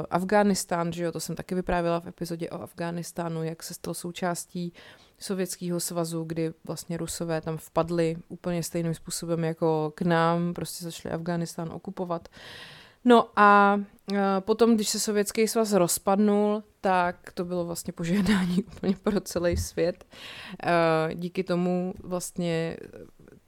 Afghánistán, 0.10 0.94
že 0.94 1.04
jo, 1.04 1.12
to 1.12 1.20
jsem 1.20 1.36
taky 1.36 1.56
vyprávěla 1.56 2.00
v 2.00 2.08
epizodě 2.08 2.50
o 2.50 2.62
Afghánistánu, 2.62 3.44
jak 3.44 3.64
se 3.64 3.74
stal 3.74 3.94
součástí 3.94 4.74
Sovětského 5.20 5.80
svazu, 5.80 6.24
kdy 6.24 6.54
vlastně 6.68 6.98
Rusové 6.98 7.42
tam 7.42 7.58
vpadli 7.58 8.18
úplně 8.30 8.64
stejným 8.64 8.94
způsobem 8.94 9.44
jako 9.44 9.92
k 9.96 10.02
nám, 10.02 10.54
prostě 10.54 10.86
začali 10.86 11.16
Afghánistán 11.16 11.70
okupovat. 11.72 12.30
No 13.06 13.30
a 13.36 13.80
uh, 14.12 14.18
potom, 14.40 14.76
když 14.76 14.90
se 14.90 15.00
Sovětský 15.00 15.48
svaz 15.48 15.74
rozpadnul, 15.74 16.64
tak 16.82 17.32
to 17.32 17.46
bylo 17.46 17.66
vlastně 17.66 17.94
požádání 17.94 18.64
úplně 18.76 18.96
pro 19.04 19.22
celý 19.22 19.58
svět. 19.58 20.06
Eh, 20.64 21.16
díky 21.16 21.44
tomu 21.44 21.94
vlastně 22.04 22.78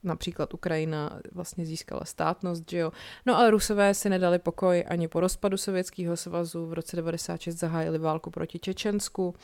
například 0.02 0.54
Ukrajina 0.54 1.20
vlastně 1.32 1.66
získala 1.66 2.04
státnost, 2.04 2.70
že 2.70 2.78
jo. 2.78 2.92
No 3.26 3.38
ale 3.38 3.50
Rusové 3.50 3.94
si 3.94 4.08
nedali 4.08 4.38
pokoj 4.38 4.84
ani 4.88 5.08
po 5.08 5.20
rozpadu 5.20 5.56
Sovětského 5.56 6.16
svazu. 6.16 6.66
V 6.66 6.72
roce 6.72 6.96
96 6.96 7.54
zahájili 7.54 7.98
válku 7.98 8.30
proti 8.30 8.58
Čečensku. 8.58 9.34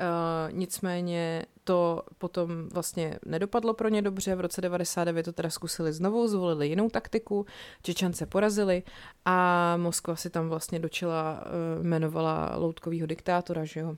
Uh, 0.00 0.52
nicméně 0.52 1.46
to 1.64 2.02
potom 2.18 2.68
vlastně 2.68 3.18
nedopadlo 3.26 3.74
pro 3.74 3.88
ně 3.88 4.02
dobře. 4.02 4.34
V 4.34 4.40
roce 4.40 4.60
99 4.60 5.22
to 5.22 5.32
teda 5.32 5.50
zkusili 5.50 5.92
znovu, 5.92 6.28
zvolili 6.28 6.68
jinou 6.68 6.90
taktiku, 6.90 7.46
Čečence 7.82 8.26
porazili 8.26 8.82
a 9.24 9.76
Moskva 9.76 10.16
si 10.16 10.30
tam 10.30 10.48
vlastně 10.48 10.78
dočila, 10.78 11.44
uh, 11.78 11.84
jmenovala 11.84 12.56
loutkovýho 12.56 13.06
diktátora, 13.06 13.64
že 13.64 13.80
jo. 13.80 13.96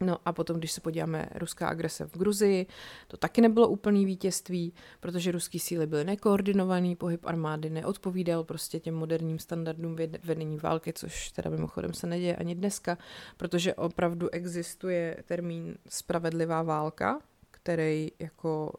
No 0.00 0.18
a 0.24 0.32
potom, 0.32 0.56
když 0.56 0.72
se 0.72 0.80
podíváme 0.80 1.28
ruská 1.34 1.68
agrese 1.68 2.04
v 2.06 2.18
Gruzii, 2.18 2.66
to 3.08 3.16
taky 3.16 3.40
nebylo 3.40 3.68
úplný 3.68 4.06
vítězství, 4.06 4.74
protože 5.00 5.32
ruský 5.32 5.58
síly 5.58 5.86
byly 5.86 6.04
nekoordinovaný, 6.04 6.96
pohyb 6.96 7.26
armády 7.26 7.70
neodpovídal 7.70 8.44
prostě 8.44 8.80
těm 8.80 8.94
moderním 8.94 9.38
standardům 9.38 9.96
vedení 10.24 10.58
války, 10.58 10.92
což 10.92 11.30
teda 11.30 11.50
mimochodem 11.50 11.94
se 11.94 12.06
neděje 12.06 12.36
ani 12.36 12.54
dneska, 12.54 12.98
protože 13.36 13.74
opravdu 13.74 14.28
existuje 14.30 15.16
termín 15.26 15.76
spravedlivá 15.88 16.62
válka, 16.62 17.20
který 17.50 18.10
jako 18.18 18.72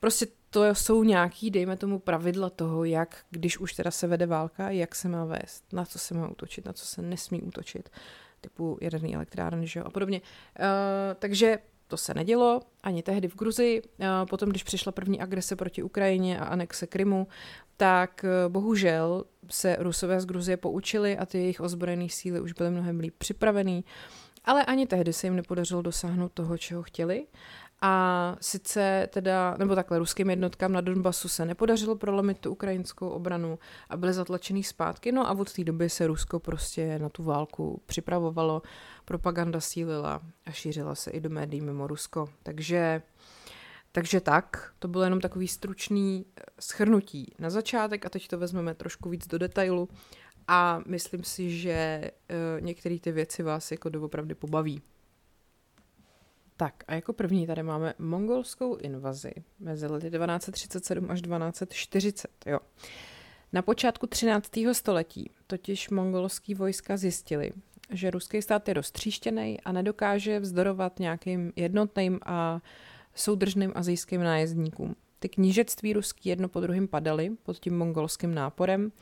prostě 0.00 0.26
to 0.50 0.74
jsou 0.74 1.02
nějaký, 1.02 1.50
dejme 1.50 1.76
tomu, 1.76 1.98
pravidla 1.98 2.50
toho, 2.50 2.84
jak, 2.84 3.24
když 3.30 3.58
už 3.58 3.72
teda 3.74 3.90
se 3.90 4.06
vede 4.06 4.26
válka, 4.26 4.70
jak 4.70 4.94
se 4.94 5.08
má 5.08 5.24
vést, 5.24 5.72
na 5.72 5.84
co 5.84 5.98
se 5.98 6.14
má 6.14 6.28
útočit, 6.28 6.64
na 6.64 6.72
co 6.72 6.86
se 6.86 7.02
nesmí 7.02 7.42
útočit 7.42 7.90
typu 8.40 8.78
jaderný 8.80 9.14
elektrárny 9.14 9.66
že 9.66 9.80
jo, 9.80 9.86
a 9.86 9.90
podobně. 9.90 10.20
Uh, 10.20 10.64
takže 11.18 11.58
to 11.86 11.96
se 11.96 12.14
nedělo 12.14 12.60
ani 12.82 13.02
tehdy 13.02 13.28
v 13.28 13.36
Gruzii. 13.36 13.82
Uh, 13.82 14.06
potom, 14.28 14.48
když 14.48 14.62
přišla 14.62 14.92
první 14.92 15.20
agrese 15.20 15.56
proti 15.56 15.82
Ukrajině 15.82 16.38
a 16.38 16.44
anexe 16.44 16.86
Krymu, 16.86 17.28
tak 17.76 18.24
uh, 18.24 18.52
bohužel 18.52 19.24
se 19.50 19.76
Rusové 19.78 20.20
z 20.20 20.26
Gruzie 20.26 20.56
poučili 20.56 21.18
a 21.18 21.26
ty 21.26 21.38
jejich 21.38 21.60
ozbrojené 21.60 22.08
síly 22.08 22.40
už 22.40 22.52
byly 22.52 22.70
mnohem 22.70 23.00
líp 23.00 23.14
připravený. 23.18 23.84
Ale 24.44 24.64
ani 24.64 24.86
tehdy 24.86 25.12
se 25.12 25.26
jim 25.26 25.36
nepodařilo 25.36 25.82
dosáhnout 25.82 26.32
toho, 26.32 26.58
čeho 26.58 26.82
chtěli. 26.82 27.26
A 27.80 28.36
sice 28.40 29.08
teda, 29.12 29.56
nebo 29.58 29.74
takhle, 29.74 29.98
ruským 29.98 30.30
jednotkám 30.30 30.72
na 30.72 30.80
Donbasu 30.80 31.28
se 31.28 31.44
nepodařilo 31.44 31.96
prolomit 31.96 32.38
tu 32.38 32.50
ukrajinskou 32.50 33.08
obranu 33.08 33.58
a 33.88 33.96
byly 33.96 34.12
zatlačený 34.12 34.64
zpátky, 34.64 35.12
no 35.12 35.28
a 35.28 35.32
od 35.32 35.52
té 35.52 35.64
doby 35.64 35.90
se 35.90 36.06
Rusko 36.06 36.40
prostě 36.40 36.98
na 36.98 37.08
tu 37.08 37.22
válku 37.22 37.82
připravovalo, 37.86 38.62
propaganda 39.04 39.60
sílila 39.60 40.20
a 40.46 40.50
šířila 40.50 40.94
se 40.94 41.10
i 41.10 41.20
do 41.20 41.30
médií 41.30 41.60
mimo 41.60 41.86
Rusko. 41.86 42.28
Takže, 42.42 43.02
takže 43.92 44.20
tak, 44.20 44.72
to 44.78 44.88
bylo 44.88 45.04
jenom 45.04 45.20
takový 45.20 45.48
stručný 45.48 46.26
eh, 46.26 46.42
schrnutí 46.60 47.34
na 47.38 47.50
začátek 47.50 48.06
a 48.06 48.08
teď 48.08 48.28
to 48.28 48.38
vezmeme 48.38 48.74
trošku 48.74 49.10
víc 49.10 49.26
do 49.26 49.38
detailu 49.38 49.88
a 50.48 50.80
myslím 50.86 51.24
si, 51.24 51.58
že 51.58 52.10
uh, 52.30 52.64
některé 52.64 52.98
ty 52.98 53.12
věci 53.12 53.42
vás 53.42 53.70
jako 53.70 53.88
doopravdy 53.88 54.34
pobaví. 54.34 54.82
Tak 56.60 56.84
a 56.88 56.94
jako 56.94 57.12
první 57.12 57.46
tady 57.46 57.62
máme 57.62 57.94
mongolskou 57.98 58.76
invazi 58.76 59.32
mezi 59.58 59.86
lety 59.86 60.10
1237 60.10 61.10
až 61.10 61.20
1240. 61.20 62.30
Jo. 62.46 62.58
Na 63.52 63.62
počátku 63.62 64.06
13. 64.06 64.50
století 64.72 65.30
totiž 65.46 65.90
mongolský 65.90 66.54
vojska 66.54 66.96
zjistili, 66.96 67.52
že 67.90 68.10
ruský 68.10 68.42
stát 68.42 68.68
je 68.68 68.74
roztříštěný 68.74 69.60
a 69.60 69.72
nedokáže 69.72 70.40
vzdorovat 70.40 70.98
nějakým 70.98 71.52
jednotným 71.56 72.20
a 72.26 72.60
soudržným 73.14 73.72
azijským 73.74 74.22
nájezdníkům. 74.22 74.96
Ty 75.18 75.28
knížectví 75.28 75.92
ruský 75.92 76.28
jedno 76.28 76.48
po 76.48 76.60
druhém 76.60 76.88
padaly 76.88 77.30
pod 77.42 77.58
tím 77.58 77.78
mongolským 77.78 78.34
náporem 78.34 78.92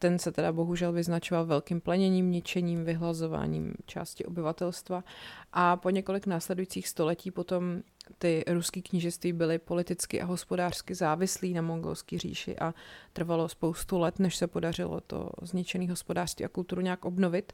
ten 0.00 0.18
se 0.18 0.32
teda 0.32 0.52
bohužel 0.52 0.92
vyznačoval 0.92 1.46
velkým 1.46 1.80
pleněním, 1.80 2.30
ničením, 2.30 2.84
vyhlazováním 2.84 3.74
části 3.86 4.24
obyvatelstva 4.24 5.04
a 5.52 5.76
po 5.76 5.90
několik 5.90 6.26
následujících 6.26 6.88
století 6.88 7.30
potom 7.30 7.82
ty 8.18 8.44
ruský 8.48 8.82
knížectví 8.82 9.32
byly 9.32 9.58
politicky 9.58 10.20
a 10.20 10.24
hospodářsky 10.24 10.94
závislí 10.94 11.54
na 11.54 11.62
mongolské 11.62 12.18
říši 12.18 12.58
a 12.58 12.74
trvalo 13.12 13.48
spoustu 13.48 13.98
let, 13.98 14.18
než 14.18 14.36
se 14.36 14.46
podařilo 14.46 15.00
to 15.00 15.30
zničené 15.42 15.90
hospodářství 15.90 16.44
a 16.44 16.48
kulturu 16.48 16.80
nějak 16.80 17.04
obnovit. 17.04 17.52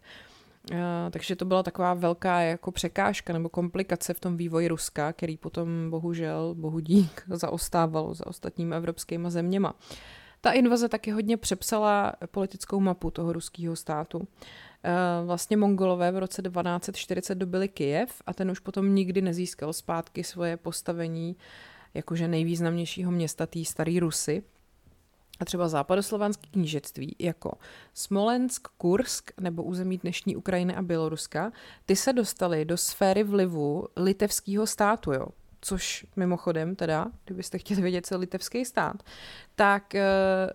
Uh, 0.71 0.79
takže 1.11 1.37
to 1.37 1.45
byla 1.45 1.62
taková 1.62 1.95
velká 1.95 2.41
jako 2.41 2.71
překážka 2.71 3.33
nebo 3.33 3.49
komplikace 3.49 4.15
v 4.15 4.21
tom 4.21 4.37
vývoji 4.37 4.69
Ruska, 4.69 5.12
který 5.12 5.37
potom 5.37 5.91
bohužel, 5.91 6.55
bohu 6.55 6.79
dík, 6.79 7.23
zaostávalo 7.29 8.15
za 8.15 8.26
ostatními 8.26 8.76
evropskými 8.76 9.31
zeměma. 9.31 9.75
Ta 10.40 10.52
invaze 10.52 10.88
taky 10.88 11.11
hodně 11.11 11.37
přepsala 11.37 12.12
politickou 12.31 12.81
mapu 12.81 13.11
toho 13.11 13.33
ruského 13.33 13.76
státu. 13.76 14.28
Eh, 14.85 14.93
vlastně 15.25 15.57
mongolové 15.57 16.12
v 16.12 16.19
roce 16.19 16.43
1240 16.43 17.35
dobili 17.35 17.69
Kijev 17.69 18.23
a 18.26 18.35
ten 18.35 18.50
už 18.50 18.59
potom 18.59 18.95
nikdy 18.95 19.23
nezískal 19.23 19.73
zpátky 19.73 20.25
svoje 20.25 20.57
postavení 20.57 21.37
jakože 21.95 22.28
nejvýznamnějšího 22.28 23.11
města 23.11 23.47
té 23.47 23.64
staré 23.64 24.00
Rusy. 24.00 24.43
A 25.40 25.45
třeba 25.45 25.69
západoslovanské 25.69 26.47
knížectví 26.50 27.16
jako 27.19 27.52
Smolensk, 27.95 28.69
Kursk 28.69 29.31
nebo 29.40 29.62
území 29.62 29.99
dnešní 29.99 30.37
Ukrajiny 30.37 30.75
a 30.75 30.83
Běloruska, 30.83 31.52
ty 31.87 31.97
se 31.97 32.12
dostaly 32.12 32.64
do 32.64 32.76
sféry 32.76 33.23
vlivu 33.23 33.88
litevského 33.97 34.66
státu, 34.66 35.12
jo 35.12 35.26
což 35.66 36.06
mimochodem 36.16 36.76
teda, 36.76 37.06
kdybyste 37.25 37.58
chtěli 37.58 37.82
vědět, 37.82 38.06
co 38.06 38.18
litevský 38.18 38.64
stát, 38.64 39.02
tak 39.54 39.94
eh, 39.94 40.04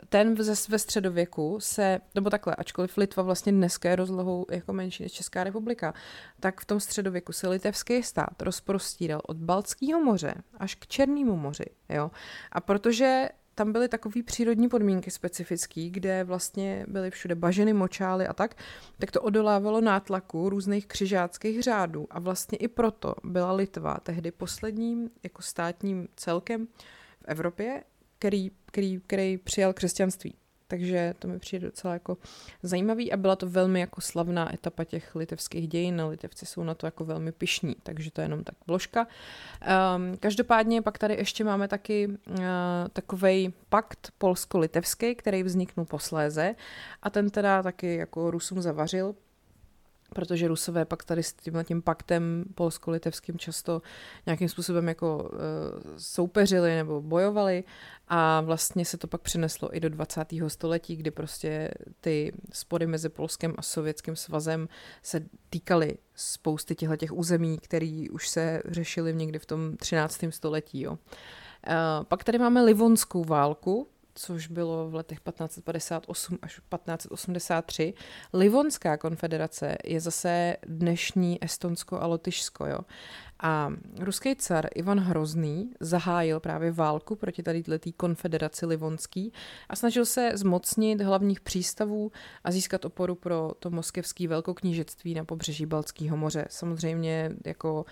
ten 0.10 0.36
ve 0.70 0.80
středověku 0.80 1.58
se, 1.60 2.00
nebo 2.16 2.30
takhle, 2.30 2.56
ačkoliv 2.56 2.98
Litva 2.98 3.24
vlastně 3.24 3.52
dneska 3.52 3.90
je 3.90 3.96
rozlohou 3.96 4.46
jako 4.52 4.74
menší 4.74 5.04
než 5.04 5.12
Česká 5.12 5.44
republika, 5.44 5.94
tak 6.40 6.62
v 6.62 6.66
tom 6.66 6.80
středověku 6.80 7.34
se 7.34 7.48
litevský 7.48 8.04
stát 8.04 8.42
rozprostíral 8.42 9.22
od 9.28 9.38
Baltského 9.38 10.02
moře 10.02 10.34
až 10.58 10.76
k 10.76 10.88
Černému 10.88 11.36
moři. 11.36 11.66
Jo? 11.90 12.12
A 12.52 12.62
protože 12.62 13.30
tam 13.62 13.72
byly 13.72 13.88
takové 13.88 14.24
přírodní 14.24 14.70
podmínky 14.70 15.12
specifické, 15.12 15.90
kde 15.90 16.24
vlastně 16.24 16.86
byly 16.88 17.12
všude 17.12 17.36
bažiny, 17.36 17.74
močály 17.74 18.28
a 18.28 18.34
tak, 18.34 18.56
tak 19.00 19.12
to 19.12 19.22
odolávalo 19.22 19.82
nátlaku 19.82 20.50
různých 20.50 20.88
křižáckých 20.88 21.64
řádů 21.64 22.08
a 22.10 22.20
vlastně 22.20 22.58
i 22.58 22.68
proto 22.68 23.16
byla 23.24 23.52
Litva 23.52 23.98
tehdy 24.04 24.32
posledním 24.32 25.10
jako 25.24 25.42
státním 25.42 26.08
celkem 26.16 26.68
v 27.22 27.26
Evropě, 27.26 27.84
který, 28.20 28.52
který, 28.66 29.00
který 29.08 29.38
přijal 29.38 29.74
křesťanství. 29.74 30.34
Takže 30.72 31.14
to 31.20 31.28
mi 31.28 31.40
přijde 31.40 31.68
docela 31.68 31.94
jako 31.94 32.18
zajímavý 32.64 33.12
a 33.12 33.18
byla 33.18 33.36
to 33.36 33.50
velmi 33.50 33.80
jako 33.80 34.02
slavná 34.02 34.54
etapa 34.54 34.84
těch 34.84 35.16
litevských 35.16 35.68
dějin. 35.68 36.02
Litevci 36.02 36.46
jsou 36.46 36.64
na 36.64 36.74
to 36.74 36.88
jako 36.88 37.06
velmi 37.06 37.32
pišní, 37.32 37.76
takže 37.84 38.12
to 38.12 38.22
je 38.22 38.26
jenom 38.26 38.44
tak 38.44 38.56
vložka. 38.68 39.08
Um, 39.08 40.18
každopádně 40.18 40.82
pak 40.82 40.98
tady 40.98 41.14
ještě 41.14 41.44
máme 41.44 41.68
taky 41.68 42.08
uh, 42.08 42.36
takový 42.94 43.54
pakt 43.70 44.12
polsko-litevský, 44.18 45.16
který 45.16 45.44
vzniknul 45.44 45.86
posléze 45.86 46.56
a 47.04 47.10
ten 47.10 47.30
teda 47.30 47.64
taky 47.64 47.96
jako 47.96 48.32
Rusům 48.32 48.62
zavařil, 48.62 49.16
protože 50.16 50.48
Rusové 50.48 50.86
pak 50.86 51.04
tady 51.04 51.24
s 51.24 51.34
tímhle 51.34 51.64
tím 51.64 51.82
paktem 51.82 52.46
polsko-litevským 52.56 53.38
často 53.38 53.82
nějakým 54.26 54.50
způsobem 54.50 54.88
jako 54.88 55.18
uh, 55.18 55.30
soupeřili 55.98 56.76
nebo 56.76 57.02
bojovali 57.02 57.64
a 58.08 58.42
vlastně 58.42 58.86
se 58.86 58.98
to 58.98 59.08
pak 59.08 59.22
přineslo 59.22 59.76
i 59.76 59.80
do 59.80 59.90
20. 59.90 60.28
století, 60.48 60.96
kdy 60.96 61.12
prostě 61.12 61.72
ty 62.02 62.34
spory 62.54 62.88
mezi 62.88 63.10
Polskem 63.10 63.54
a 63.58 63.62
Sovětským 63.62 64.16
svazem 64.16 64.68
se 65.04 65.26
týkaly 65.50 65.98
spousty 66.16 66.76
těchto 66.76 66.96
těch 66.96 67.14
území, 67.14 67.58
které 67.58 68.06
už 68.12 68.30
se 68.30 68.62
řešily 68.66 69.14
někdy 69.14 69.40
v 69.40 69.46
tom 69.46 69.78
13. 69.78 70.20
století. 70.30 70.82
Jo. 70.82 70.92
Uh, 70.92 70.98
pak 72.04 72.24
tady 72.24 72.38
máme 72.38 72.62
Livonskou 72.62 73.24
válku, 73.24 73.88
což 74.16 74.48
bylo 74.48 74.90
v 74.90 74.96
letech 74.96 75.20
1558 75.20 76.38
až 76.42 76.52
1583. 76.52 77.94
Livonská 78.34 78.98
konfederace 78.98 79.78
je 79.84 80.00
zase 80.00 80.58
dnešní 80.68 81.44
Estonsko 81.44 82.02
a 82.02 82.08
Lotyšsko. 82.08 82.66
Jo? 82.66 82.80
A 83.44 83.70
ruský 84.00 84.36
car 84.36 84.68
Ivan 84.76 85.00
Hrozný 85.00 85.72
zahájil 85.80 86.40
právě 86.40 86.72
válku 86.72 87.16
proti 87.16 87.44
tady 87.44 87.64
konfederaci 87.98 88.66
Livonský 88.66 89.34
a 89.70 89.76
snažil 89.76 90.06
se 90.06 90.32
zmocnit 90.34 91.02
hlavních 91.02 91.42
přístavů 91.42 92.12
a 92.44 92.52
získat 92.52 92.86
oporu 92.86 93.16
pro 93.16 93.52
to 93.60 93.70
moskevské 93.70 94.28
velkoknížectví 94.28 95.14
na 95.14 95.26
pobřeží 95.26 95.66
Balckého 95.66 96.18
moře. 96.18 96.46
Samozřejmě 96.50 97.32
jako 97.46 97.86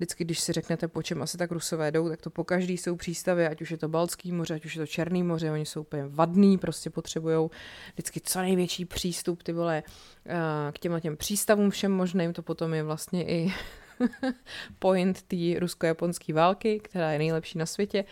vždycky, 0.00 0.24
když 0.24 0.40
si 0.40 0.52
řeknete, 0.52 0.88
po 0.88 1.02
čem 1.02 1.22
asi 1.22 1.38
tak 1.38 1.50
rusové 1.50 1.90
jdou, 1.90 2.08
tak 2.08 2.22
to 2.22 2.30
po 2.30 2.44
každý 2.44 2.76
jsou 2.76 2.96
přístavy, 2.96 3.46
ať 3.46 3.62
už 3.62 3.70
je 3.70 3.78
to 3.78 3.88
Balcký 3.88 4.32
moře, 4.32 4.54
ať 4.54 4.64
už 4.64 4.76
je 4.76 4.82
to 4.82 4.86
Černý 4.86 5.22
moře, 5.22 5.50
oni 5.50 5.66
jsou 5.66 5.80
úplně 5.80 6.04
vadný, 6.08 6.58
prostě 6.58 6.90
potřebují 6.90 7.48
vždycky 7.92 8.20
co 8.20 8.40
největší 8.40 8.84
přístup, 8.84 9.42
ty 9.42 9.52
vole, 9.52 9.82
eh, 10.26 10.72
k 10.72 10.78
těmhle 10.78 11.00
těm 11.00 11.16
přístavům 11.16 11.70
všem 11.70 11.92
možným, 11.92 12.32
to 12.32 12.42
potom 12.42 12.74
je 12.74 12.82
vlastně 12.82 13.28
i 13.28 13.52
point 14.78 15.22
té 15.22 15.36
rusko-japonské 15.58 16.32
války, 16.32 16.80
která 16.80 17.12
je 17.12 17.18
nejlepší 17.18 17.58
na 17.58 17.66
světě. 17.66 18.04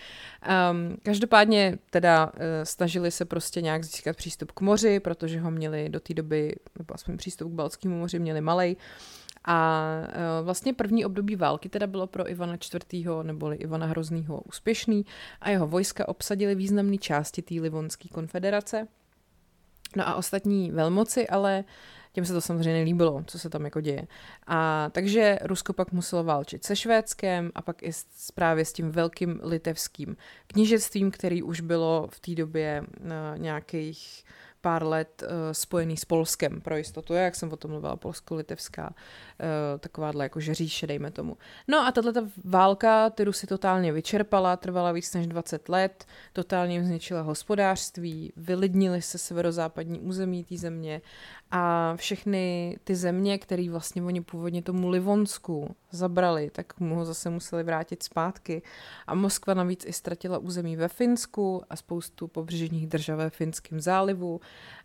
Um, 0.70 0.96
každopádně 1.02 1.78
teda 1.90 2.26
uh, 2.26 2.32
snažili 2.64 3.10
se 3.10 3.24
prostě 3.24 3.60
nějak 3.62 3.84
získat 3.84 4.16
přístup 4.16 4.52
k 4.52 4.60
moři, 4.60 5.00
protože 5.00 5.40
ho 5.40 5.50
měli 5.50 5.88
do 5.88 6.00
té 6.00 6.14
doby, 6.14 6.54
nebo 6.78 6.94
aspoň 6.94 7.16
přístup 7.16 7.52
k 7.52 7.54
Balckému 7.54 7.98
moři 7.98 8.18
měli 8.18 8.40
malej. 8.40 8.76
A 9.44 9.84
uh, 10.00 10.44
vlastně 10.44 10.74
první 10.74 11.04
období 11.04 11.36
války 11.36 11.68
teda 11.68 11.86
bylo 11.86 12.06
pro 12.06 12.30
Ivana 12.30 12.56
IV. 12.92 13.06
neboli 13.22 13.56
Ivana 13.56 13.86
Hroznýho 13.86 14.40
úspěšný 14.40 15.06
a 15.40 15.50
jeho 15.50 15.66
vojska 15.66 16.08
obsadili 16.08 16.54
významné 16.54 16.98
části 16.98 17.42
té 17.42 17.54
Livonské 17.54 18.08
konfederace. 18.08 18.88
No 19.96 20.08
a 20.08 20.14
ostatní 20.14 20.70
velmoci 20.70 21.28
ale 21.28 21.64
těm 22.12 22.24
se 22.24 22.32
to 22.32 22.40
samozřejmě 22.40 22.72
nelíbilo, 22.72 23.24
co 23.26 23.38
se 23.38 23.50
tam 23.50 23.64
jako 23.64 23.80
děje. 23.80 24.06
A 24.46 24.90
takže 24.92 25.38
Rusko 25.42 25.72
pak 25.72 25.92
muselo 25.92 26.24
válčit 26.24 26.64
se 26.64 26.76
Švédskem 26.76 27.50
a 27.54 27.62
pak 27.62 27.82
i 27.82 27.92
s, 27.92 28.30
právě 28.34 28.64
s 28.64 28.72
tím 28.72 28.90
velkým 28.90 29.40
litevským 29.42 30.16
knížectvím, 30.46 31.10
který 31.10 31.42
už 31.42 31.60
bylo 31.60 32.08
v 32.10 32.20
té 32.20 32.34
době 32.34 32.82
uh, 32.82 33.38
nějakých 33.38 34.24
pár 34.60 34.86
let 34.86 35.22
uh, 35.22 35.28
spojený 35.52 35.96
s 35.96 36.04
Polskem 36.04 36.60
pro 36.60 36.76
jistotu, 36.76 37.14
jak 37.14 37.34
jsem 37.34 37.52
o 37.52 37.56
tom 37.56 37.70
mluvila, 37.70 37.96
polsko-litevská, 37.96 38.88
uh, 38.88 38.94
takováhle 39.78 40.24
jakože 40.24 40.54
říše, 40.54 40.86
dejme 40.86 41.10
tomu. 41.10 41.36
No 41.68 41.86
a 41.86 41.92
tato 41.92 42.12
válka 42.44 43.10
ty 43.10 43.24
Rusy 43.24 43.46
totálně 43.46 43.92
vyčerpala, 43.92 44.56
trvala 44.56 44.92
víc 44.92 45.14
než 45.14 45.26
20 45.26 45.68
let, 45.68 46.04
totálně 46.32 46.84
zničila 46.84 47.20
hospodářství, 47.20 48.32
vylidnili 48.36 49.02
se 49.02 49.18
severozápadní 49.18 50.00
území 50.00 50.44
té 50.44 50.56
země 50.56 51.00
a 51.50 51.92
všechny 51.96 52.76
ty 52.84 52.96
země, 52.96 53.38
které 53.38 53.70
vlastně 53.70 54.02
oni 54.02 54.20
původně 54.20 54.62
tomu 54.62 54.88
Livonsku 54.88 55.76
zabrali, 55.90 56.50
tak 56.50 56.80
mu 56.80 56.94
ho 56.94 57.04
zase 57.04 57.30
museli 57.30 57.62
vrátit 57.62 58.02
zpátky. 58.02 58.62
A 59.06 59.14
Moskva 59.14 59.54
navíc 59.54 59.84
i 59.86 59.92
ztratila 59.92 60.38
území 60.38 60.76
ve 60.76 60.88
Finsku 60.88 61.62
a 61.70 61.76
spoustu 61.76 62.28
pobřežních 62.28 62.86
držav 62.86 63.18
ve 63.18 63.30
Finském 63.30 63.80
zálivu 63.80 64.40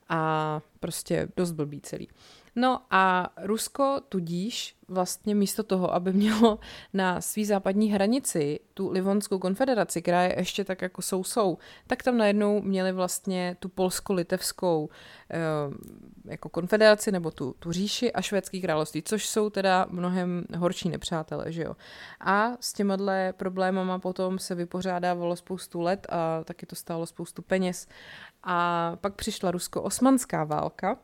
a 0.10 0.62
prostě 0.80 1.28
dost 1.38 1.52
blbý 1.52 1.82
celý. 1.82 2.08
No 2.56 2.82
a 2.92 3.30
Rusko 3.44 4.02
tudíž 4.10 4.76
vlastně 4.88 5.36
místo 5.36 5.64
toho, 5.64 5.94
aby 5.94 6.14
mělo 6.14 6.60
na 6.94 7.22
svý 7.22 7.46
západní 7.46 7.92
hranici 7.92 8.60
tu 8.74 8.92
Livonskou 8.92 9.40
konfederaci, 9.40 10.02
která 10.02 10.24
je 10.24 10.36
ještě 10.38 10.64
tak 10.64 10.82
jako 10.82 11.02
sou-sou, 11.02 11.58
tak 11.88 12.04
tam 12.04 12.18
najednou 12.18 12.62
měli 12.62 12.92
vlastně 12.92 13.58
tu 13.60 13.70
polsko-litevskou 13.70 14.90
eh, 15.32 15.40
jako 16.26 16.50
konfederaci 16.50 17.12
nebo 17.12 17.32
tu, 17.32 17.56
tu 17.60 17.72
říši 17.72 18.14
a 18.14 18.22
švédský 18.22 18.62
království, 18.62 19.04
což 19.04 19.28
jsou 19.28 19.50
teda 19.50 19.86
mnohem 19.90 20.46
horší 20.58 20.90
nepřátelé, 20.90 21.52
že 21.52 21.64
jo. 21.64 21.76
A 22.20 22.52
s 22.60 22.74
těmahle 22.74 23.34
problémama 23.34 24.00
potom 24.00 24.40
se 24.40 24.56
vypořádávalo 24.56 25.36
spoustu 25.36 25.82
let 25.82 26.08
a 26.10 26.44
taky 26.44 26.66
to 26.66 26.76
stálo 26.76 27.06
spoustu 27.06 27.42
peněz. 27.42 27.88
A 28.44 28.92
pak 29.02 29.16
přišla 29.16 29.52
rusko-osmanská 29.52 30.44
válka, 30.44 30.98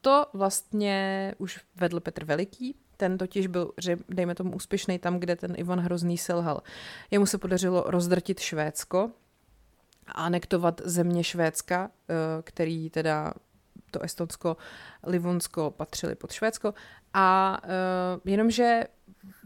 to 0.00 0.26
vlastně 0.32 1.34
už 1.38 1.60
vedl 1.76 2.00
Petr 2.00 2.24
Veliký, 2.24 2.76
ten 2.96 3.18
totiž 3.18 3.46
byl, 3.46 3.72
dejme 4.08 4.34
tomu 4.34 4.56
úspěšný 4.56 4.98
tam, 4.98 5.18
kde 5.18 5.36
ten 5.36 5.54
Ivan 5.56 5.80
Hrozný 5.80 6.18
selhal. 6.18 6.62
Jemu 7.10 7.26
se 7.26 7.38
podařilo 7.38 7.84
rozdrtit 7.86 8.40
Švédsko 8.40 9.10
a 10.06 10.12
anektovat 10.12 10.80
země 10.84 11.24
Švédska, 11.24 11.90
eh, 12.08 12.14
který 12.42 12.90
teda 12.90 13.32
to 13.90 14.02
Estonsko, 14.02 14.56
Livonsko 15.06 15.70
patřili 15.70 16.14
pod 16.14 16.32
Švédsko. 16.32 16.74
A 17.14 17.58
uh, 17.64 18.30
jenomže 18.30 18.84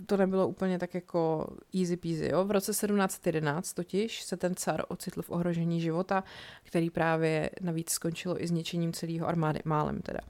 to 0.06 0.16
nebylo 0.16 0.48
úplně 0.48 0.78
tak 0.78 0.94
jako 0.94 1.46
easy 1.80 1.96
peasy. 1.96 2.28
Jo? 2.32 2.44
V 2.44 2.50
roce 2.50 2.72
1711 2.72 3.72
totiž 3.72 4.22
se 4.22 4.36
ten 4.36 4.54
car 4.54 4.82
ocitl 4.88 5.22
v 5.22 5.30
ohrožení 5.30 5.80
života, 5.80 6.24
který 6.62 6.90
právě 6.90 7.50
navíc 7.60 7.90
skončilo 7.90 8.42
i 8.42 8.46
zničením 8.46 8.92
celého 8.92 9.28
armády, 9.28 9.60
málem 9.64 10.02
teda. 10.02 10.20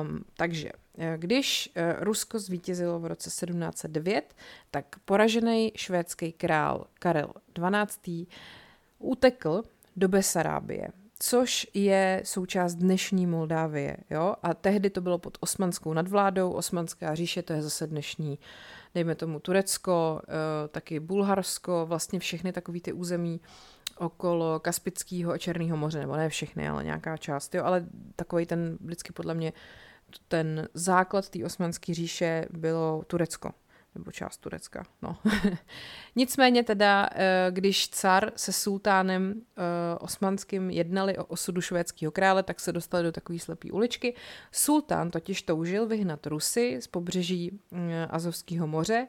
Um, 0.00 0.24
takže 0.36 0.70
eh, 0.98 1.14
když 1.18 1.72
uh, 1.76 2.04
Rusko 2.04 2.38
zvítězilo 2.38 3.00
v 3.00 3.06
roce 3.06 3.30
1709, 3.30 4.34
tak 4.70 4.96
poražený 5.04 5.72
švédský 5.76 6.32
král 6.32 6.86
Karel 6.94 7.32
XII. 7.52 8.26
utekl 8.98 9.62
do 9.96 10.08
Besarábie 10.08 10.88
což 11.26 11.66
je 11.74 12.22
součást 12.24 12.74
dnešní 12.74 13.26
Moldávie. 13.26 13.96
Jo? 14.10 14.34
A 14.42 14.54
tehdy 14.54 14.90
to 14.90 15.00
bylo 15.00 15.18
pod 15.18 15.38
osmanskou 15.40 15.92
nadvládou, 15.92 16.52
osmanská 16.52 17.14
říše, 17.14 17.42
to 17.42 17.52
je 17.52 17.62
zase 17.62 17.86
dnešní, 17.86 18.38
dejme 18.94 19.14
tomu 19.14 19.40
Turecko, 19.40 20.20
eh, 20.24 20.68
taky 20.68 21.00
Bulharsko, 21.00 21.86
vlastně 21.88 22.18
všechny 22.18 22.52
takové 22.52 22.80
ty 22.80 22.92
území 22.92 23.40
okolo 23.96 24.60
Kaspického 24.60 25.32
a 25.32 25.38
Černého 25.38 25.76
moře, 25.76 26.00
nebo 26.00 26.16
ne 26.16 26.28
všechny, 26.28 26.68
ale 26.68 26.84
nějaká 26.84 27.16
část, 27.16 27.54
jo? 27.54 27.64
ale 27.64 27.86
takový 28.16 28.46
ten 28.46 28.78
vždycky 28.80 29.12
podle 29.12 29.34
mě 29.34 29.52
ten 30.28 30.68
základ 30.74 31.28
té 31.28 31.44
osmanské 31.44 31.94
říše 31.94 32.46
bylo 32.50 33.02
Turecko 33.06 33.50
nebo 33.94 34.12
část 34.12 34.36
Turecka. 34.36 34.84
No. 35.02 35.16
Nicméně 36.16 36.62
teda, 36.64 37.08
eh, 37.12 37.46
když 37.50 37.88
car 37.88 38.32
se 38.36 38.52
sultánem 38.52 39.34
eh, 39.34 39.98
osmanským 39.98 40.70
jednali 40.70 41.18
o 41.18 41.24
osudu 41.24 41.60
švédského 41.60 42.12
krále, 42.12 42.42
tak 42.42 42.60
se 42.60 42.72
dostali 42.72 43.04
do 43.04 43.12
takové 43.12 43.38
slepé 43.38 43.72
uličky. 43.72 44.14
Sultán 44.52 45.10
totiž 45.10 45.42
toužil 45.42 45.86
vyhnat 45.86 46.26
Rusy 46.26 46.76
z 46.80 46.86
pobřeží 46.86 47.60
eh, 47.72 48.06
Azovského 48.06 48.66
moře 48.66 49.08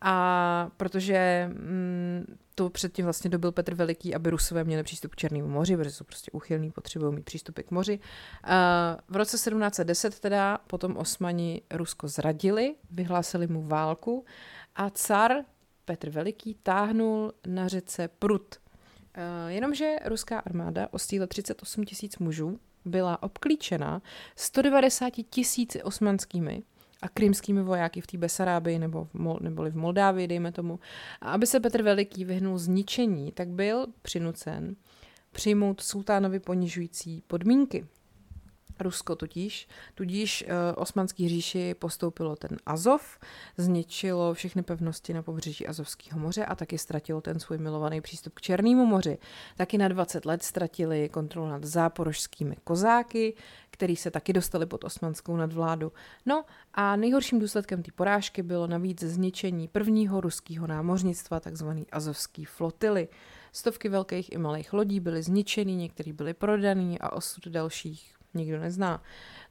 a 0.00 0.70
protože 0.76 1.50
mm, 1.52 2.36
to 2.54 2.70
předtím 2.70 3.04
vlastně 3.04 3.30
dobil 3.30 3.52
Petr 3.52 3.74
Veliký, 3.74 4.14
aby 4.14 4.30
Rusové 4.30 4.64
měli 4.64 4.82
přístup 4.82 5.12
k 5.12 5.16
Černému 5.16 5.48
moři, 5.48 5.76
protože 5.76 5.90
jsou 5.90 6.04
prostě 6.04 6.30
uchylní, 6.30 6.70
potřebují 6.70 7.14
mít 7.14 7.24
přístupy 7.24 7.62
k 7.62 7.70
moři. 7.70 7.98
V 9.08 9.16
roce 9.16 9.36
1710 9.36 10.20
teda 10.20 10.58
potom 10.66 10.96
Osmani 10.96 11.62
Rusko 11.70 12.08
zradili, 12.08 12.74
vyhlásili 12.90 13.46
mu 13.46 13.62
válku 13.62 14.24
a 14.76 14.90
car 14.90 15.32
Petr 15.84 16.10
Veliký 16.10 16.54
táhnul 16.62 17.32
na 17.46 17.68
řece 17.68 18.08
Prut. 18.08 18.54
Jenomže 19.48 19.96
ruská 20.04 20.38
armáda 20.38 20.88
o 20.90 20.98
38 21.28 21.84
tisíc 21.84 22.18
mužů 22.18 22.58
byla 22.84 23.22
obklíčena 23.22 24.02
190 24.36 25.12
tisíci 25.30 25.82
osmanskými 25.82 26.62
a 27.04 27.08
krymskými 27.08 27.62
vojáky 27.62 28.00
v 28.00 28.06
té 28.06 28.18
Besarábii 28.18 28.78
nebo 28.78 29.04
v, 29.04 29.14
Mol, 29.14 29.38
neboli 29.40 29.70
v 29.70 29.76
Moldávii, 29.76 30.28
dejme 30.28 30.52
tomu. 30.52 30.78
A 31.20 31.30
aby 31.30 31.46
se 31.46 31.60
Petr 31.60 31.82
Veliký 31.82 32.24
vyhnul 32.24 32.58
zničení, 32.58 33.32
tak 33.32 33.48
byl 33.48 33.86
přinucen 34.02 34.76
přijmout 35.32 35.80
sultánovi 35.80 36.40
ponižující 36.40 37.22
podmínky. 37.26 37.86
Rusko 38.80 39.16
tudíž, 39.16 39.68
tudíž 39.94 40.44
uh, 40.46 40.82
osmanský 40.82 41.28
říši 41.28 41.74
postoupilo 41.74 42.36
ten 42.36 42.58
Azov, 42.66 43.18
zničilo 43.56 44.34
všechny 44.34 44.62
pevnosti 44.62 45.14
na 45.14 45.22
pobřeží 45.22 45.66
Azovského 45.66 46.20
moře 46.20 46.44
a 46.44 46.54
taky 46.54 46.78
ztratilo 46.78 47.20
ten 47.20 47.40
svůj 47.40 47.58
milovaný 47.58 48.00
přístup 48.00 48.34
k 48.34 48.40
Černému 48.40 48.86
moři. 48.86 49.18
Taky 49.56 49.78
na 49.78 49.88
20 49.88 50.24
let 50.24 50.42
ztratili 50.42 51.08
kontrolu 51.08 51.48
nad 51.48 51.64
záporožskými 51.64 52.56
kozáky, 52.64 53.34
který 53.70 53.96
se 53.96 54.10
taky 54.10 54.32
dostali 54.32 54.66
pod 54.66 54.84
osmanskou 54.84 55.36
nadvládu. 55.36 55.92
No 56.26 56.44
a 56.74 56.96
nejhorším 56.96 57.38
důsledkem 57.38 57.82
té 57.82 57.92
porážky 57.92 58.42
bylo 58.42 58.66
navíc 58.66 59.02
zničení 59.02 59.68
prvního 59.68 60.20
ruského 60.20 60.66
námořnictva, 60.66 61.40
takzvaný 61.40 61.86
Azovský 61.92 62.44
flotily. 62.44 63.08
Stovky 63.52 63.88
velkých 63.88 64.32
i 64.32 64.38
malých 64.38 64.72
lodí 64.72 65.00
byly 65.00 65.22
zničeny, 65.22 65.74
některý 65.74 66.12
byly 66.12 66.34
prodaný 66.34 66.98
a 66.98 67.12
osud 67.12 67.48
dalších 67.48 68.14
nikdo 68.34 68.60
nezná. 68.60 69.02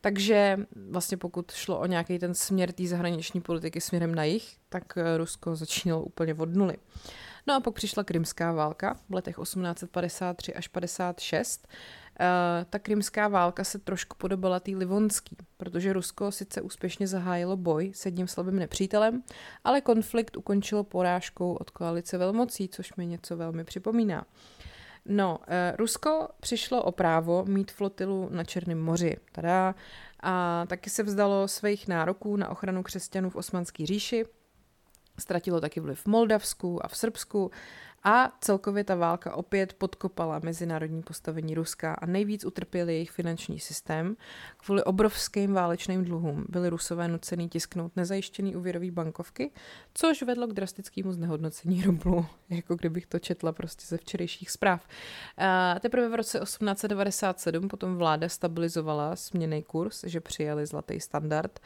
Takže 0.01 0.59
vlastně 0.89 1.17
pokud 1.17 1.51
šlo 1.51 1.79
o 1.79 1.85
nějaký 1.85 2.19
ten 2.19 2.33
směr 2.33 2.71
té 2.71 2.87
zahraniční 2.87 3.41
politiky 3.41 3.81
směrem 3.81 4.15
na 4.15 4.23
jich, 4.23 4.57
tak 4.69 4.97
eh, 4.97 5.17
Rusko 5.17 5.55
začínalo 5.55 6.03
úplně 6.03 6.33
od 6.33 6.55
nuly. 6.55 6.77
No 7.47 7.55
a 7.55 7.59
pak 7.59 7.73
přišla 7.73 8.03
krymská 8.03 8.51
válka 8.51 8.93
v 9.09 9.13
letech 9.13 9.35
1853 9.41 10.53
až 10.53 10.67
56. 10.67 11.67
Uh, 11.67 12.25
eh, 12.25 12.65
ta 12.69 12.79
krymská 12.79 13.27
válka 13.27 13.63
se 13.63 13.79
trošku 13.79 14.17
podobala 14.17 14.59
té 14.59 14.71
livonský, 14.71 15.37
protože 15.57 15.93
Rusko 15.93 16.31
sice 16.31 16.61
úspěšně 16.61 17.07
zahájilo 17.07 17.57
boj 17.57 17.91
s 17.95 18.05
jedním 18.05 18.27
slabým 18.27 18.55
nepřítelem, 18.55 19.23
ale 19.63 19.81
konflikt 19.81 20.37
ukončilo 20.37 20.83
porážkou 20.83 21.53
od 21.53 21.69
koalice 21.69 22.17
velmocí, 22.17 22.69
což 22.69 22.95
mi 22.95 23.05
něco 23.05 23.37
velmi 23.37 23.63
připomíná. 23.63 24.25
No, 25.05 25.37
uh, 25.37 25.45
Rusko 25.77 26.27
přišlo 26.39 26.83
o 26.83 26.91
právo 26.91 27.45
mít 27.45 27.71
flotilu 27.71 28.29
na 28.31 28.43
Černém 28.43 28.79
moři. 28.81 29.15
Tada. 29.31 29.75
A 30.19 30.65
taky 30.67 30.89
se 30.89 31.03
vzdalo 31.03 31.47
svých 31.47 31.87
nároků 31.87 32.35
na 32.35 32.49
ochranu 32.49 32.83
křesťanů 32.83 33.29
v 33.29 33.35
Osmanské 33.35 33.85
říši. 33.85 34.25
Ztratilo 35.19 35.61
taky 35.61 35.79
vliv 35.79 35.99
v 35.99 36.07
Moldavsku 36.07 36.85
a 36.85 36.87
v 36.87 36.97
Srbsku 36.97 37.51
a 38.03 38.31
celkově 38.41 38.83
ta 38.83 38.95
válka 38.95 39.35
opět 39.35 39.73
podkopala 39.73 40.39
mezinárodní 40.43 41.03
postavení 41.03 41.55
Ruska 41.55 41.93
a 41.93 42.05
nejvíc 42.05 42.45
utrpěl 42.45 42.89
jejich 42.89 43.11
finanční 43.11 43.59
systém. 43.59 44.15
Kvůli 44.57 44.83
obrovským 44.83 45.53
válečným 45.53 46.05
dluhům 46.05 46.45
byli 46.49 46.69
Rusové 46.69 47.07
nucený 47.07 47.49
tisknout 47.49 47.95
nezajištěný 47.95 48.55
úvěrový 48.55 48.91
bankovky, 48.91 49.51
což 49.93 50.21
vedlo 50.23 50.47
k 50.47 50.53
drastickému 50.53 51.11
znehodnocení 51.11 51.83
rublu, 51.83 52.25
jako 52.49 52.75
kdybych 52.75 53.05
to 53.05 53.19
četla 53.19 53.51
prostě 53.51 53.85
ze 53.87 53.97
včerejších 53.97 54.51
zpráv. 54.51 54.87
A 55.37 55.79
teprve 55.79 56.09
v 56.09 56.15
roce 56.15 56.39
1897 56.39 57.67
potom 57.67 57.95
vláda 57.95 58.29
stabilizovala 58.29 59.15
směný 59.15 59.63
kurz, 59.63 60.03
že 60.03 60.21
přijali 60.21 60.65
zlatý 60.65 60.99
standard 60.99 61.59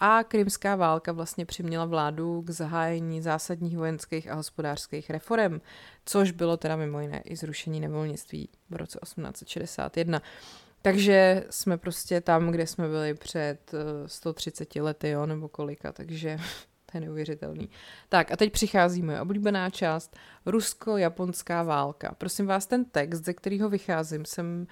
a 0.00 0.24
krymská 0.24 0.76
válka 0.76 1.12
vlastně 1.12 1.46
přiměla 1.46 1.84
vládu 1.84 2.42
k 2.42 2.50
zahájení 2.50 3.22
zásadních 3.22 3.76
vojenských 3.76 4.30
a 4.30 4.34
hospodářských 4.34 5.10
reform, 5.10 5.60
což 6.04 6.30
bylo 6.30 6.56
teda 6.56 6.76
mimo 6.76 7.00
jiné 7.00 7.20
i 7.20 7.36
zrušení 7.36 7.80
nevolnictví 7.80 8.48
v 8.70 8.76
roce 8.76 8.98
1861. 9.02 10.22
Takže 10.82 11.44
jsme 11.50 11.78
prostě 11.78 12.20
tam, 12.20 12.50
kde 12.50 12.66
jsme 12.66 12.88
byli 12.88 13.14
před 13.14 13.72
130 14.06 14.76
eh, 14.76 14.82
lety, 14.82 15.08
jo, 15.08 15.26
nebo 15.26 15.48
kolika, 15.48 15.92
takže 15.92 16.38
to 16.92 16.96
je 16.96 17.00
neuvěřitelný. 17.00 17.70
Tak 18.08 18.32
a 18.32 18.36
teď 18.36 18.52
přichází 18.52 19.02
moje 19.02 19.20
oblíbená 19.20 19.70
část, 19.70 20.16
rusko-japonská 20.46 21.62
válka. 21.62 22.14
Prosím 22.18 22.46
vás, 22.46 22.66
ten 22.66 22.84
text, 22.84 23.24
ze 23.24 23.34
kterého 23.34 23.68
vycházím, 23.68 24.24
jsem 24.24 24.66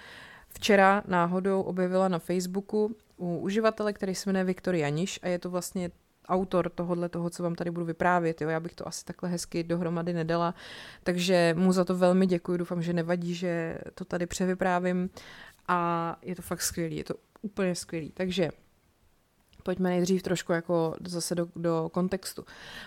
včera 0.59 1.03
náhodou 1.07 1.63
objevila 1.63 2.09
na 2.09 2.19
Facebooku 2.19 2.97
u 3.17 3.39
uživatele, 3.39 3.93
který 3.93 4.15
se 4.15 4.29
jmenuje 4.29 4.45
Viktor 4.45 4.75
Janiš 4.75 5.21
a 5.23 5.29
je 5.29 5.39
to 5.39 5.51
vlastně 5.51 5.91
autor 6.29 6.71
tohohle 6.71 7.09
toho, 7.09 7.31
co 7.31 7.43
vám 7.43 7.55
tady 7.55 7.71
budu 7.71 7.87
vyprávět. 7.87 8.41
Jo? 8.41 8.49
Já 8.49 8.61
bych 8.61 8.75
to 8.75 8.89
asi 8.89 9.05
takhle 9.05 9.29
hezky 9.29 9.65
dohromady 9.65 10.13
nedala, 10.13 10.55
takže 11.03 11.55
mu 11.59 11.73
za 11.73 11.85
to 11.85 11.95
velmi 11.95 12.27
děkuji. 12.27 12.57
Doufám, 12.57 12.83
že 12.83 12.93
nevadí, 12.93 13.35
že 13.35 13.79
to 13.95 14.05
tady 14.05 14.27
převyprávím 14.27 15.11
a 15.69 16.17
je 16.23 16.37
to 16.37 16.43
fakt 16.43 16.63
skvělý, 16.63 16.97
je 16.97 17.05
to 17.05 17.15
úplně 17.43 17.75
skvělý. 17.75 18.11
Takže 18.11 18.51
pojďme 19.63 19.91
nejdřív 19.91 20.23
trošku 20.23 20.53
jako 20.53 20.95
zase 21.07 21.35
do, 21.35 21.49
do 21.57 21.91
kontextu. 21.93 22.45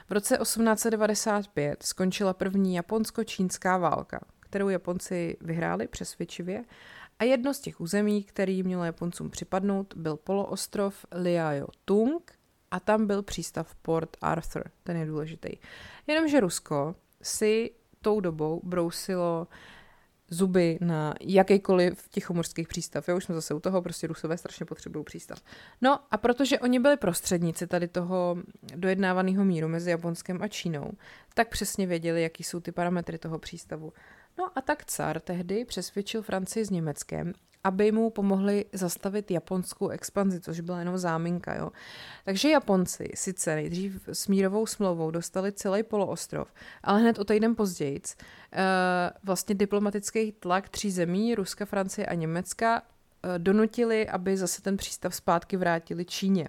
V 0.09 0.11
roce 0.11 0.37
1895 0.37 1.83
skončila 1.83 2.33
první 2.33 2.75
japonsko-čínská 2.75 3.77
válka, 3.77 4.19
kterou 4.39 4.69
Japonci 4.69 5.37
vyhráli 5.41 5.87
přesvědčivě 5.87 6.63
a 7.21 7.23
jedno 7.23 7.53
z 7.53 7.59
těch 7.59 7.81
území, 7.81 8.23
který 8.23 8.63
mělo 8.63 8.83
Japoncům 8.83 9.29
připadnout, 9.29 9.93
byl 9.97 10.17
poloostrov 10.17 11.05
Liaotung 11.11 11.75
Tung 11.85 12.31
a 12.71 12.79
tam 12.79 13.07
byl 13.07 13.23
přístav 13.23 13.75
Port 13.75 14.17
Arthur, 14.21 14.63
ten 14.83 14.97
je 14.97 15.05
důležitý. 15.05 15.49
Jenomže 16.07 16.39
Rusko 16.39 16.95
si 17.21 17.71
tou 18.01 18.19
dobou 18.19 18.61
brousilo 18.63 19.47
zuby 20.29 20.77
na 20.81 21.13
jakýkoliv 21.21 22.09
tichomorských 22.09 22.67
přístav. 22.67 23.07
Já 23.07 23.15
už 23.15 23.23
jsme 23.23 23.35
zase 23.35 23.53
u 23.53 23.59
toho, 23.59 23.81
prostě 23.81 24.07
Rusové 24.07 24.37
strašně 24.37 24.65
potřebují 24.65 25.05
přístav. 25.05 25.41
No 25.81 25.99
a 26.11 26.17
protože 26.17 26.59
oni 26.59 26.79
byli 26.79 26.97
prostředníci 26.97 27.67
tady 27.67 27.87
toho 27.87 28.37
dojednávaného 28.75 29.45
míru 29.45 29.67
mezi 29.67 29.89
Japonskem 29.89 30.41
a 30.41 30.47
Čínou, 30.47 30.91
tak 31.33 31.49
přesně 31.49 31.87
věděli, 31.87 32.21
jaký 32.21 32.43
jsou 32.43 32.59
ty 32.59 32.71
parametry 32.71 33.17
toho 33.17 33.39
přístavu. 33.39 33.93
No 34.41 34.49
a 34.55 34.61
tak 34.61 34.85
car 34.85 35.19
tehdy 35.19 35.65
přesvědčil 35.65 36.21
Francii 36.21 36.65
s 36.65 36.69
Německem, 36.69 37.33
aby 37.63 37.91
mu 37.91 38.09
pomohli 38.09 38.65
zastavit 38.73 39.31
japonskou 39.31 39.89
expanzi, 39.89 40.39
což 40.39 40.59
byla 40.59 40.79
jenom 40.79 40.97
záminka. 40.97 41.55
Jo. 41.55 41.71
Takže 42.25 42.49
Japonci 42.49 43.09
sice 43.15 43.55
nejdřív 43.55 44.09
s 44.13 44.27
mírovou 44.27 44.65
smlouvou 44.65 45.11
dostali 45.11 45.51
celý 45.51 45.83
poloostrov, 45.83 46.53
ale 46.83 47.01
hned 47.01 47.19
o 47.19 47.23
týden 47.23 47.55
později 47.55 48.01
uh, 48.01 48.59
vlastně 49.23 49.55
diplomatický 49.55 50.31
tlak 50.31 50.69
tří 50.69 50.91
zemí, 50.91 51.35
Ruska, 51.35 51.65
Francie 51.65 52.05
a 52.05 52.13
Německa, 52.13 52.81
uh, 52.81 53.29
donutili, 53.37 54.09
aby 54.09 54.37
zase 54.37 54.61
ten 54.61 54.77
přístav 54.77 55.15
zpátky 55.15 55.57
vrátili 55.57 56.05
Číně. 56.05 56.47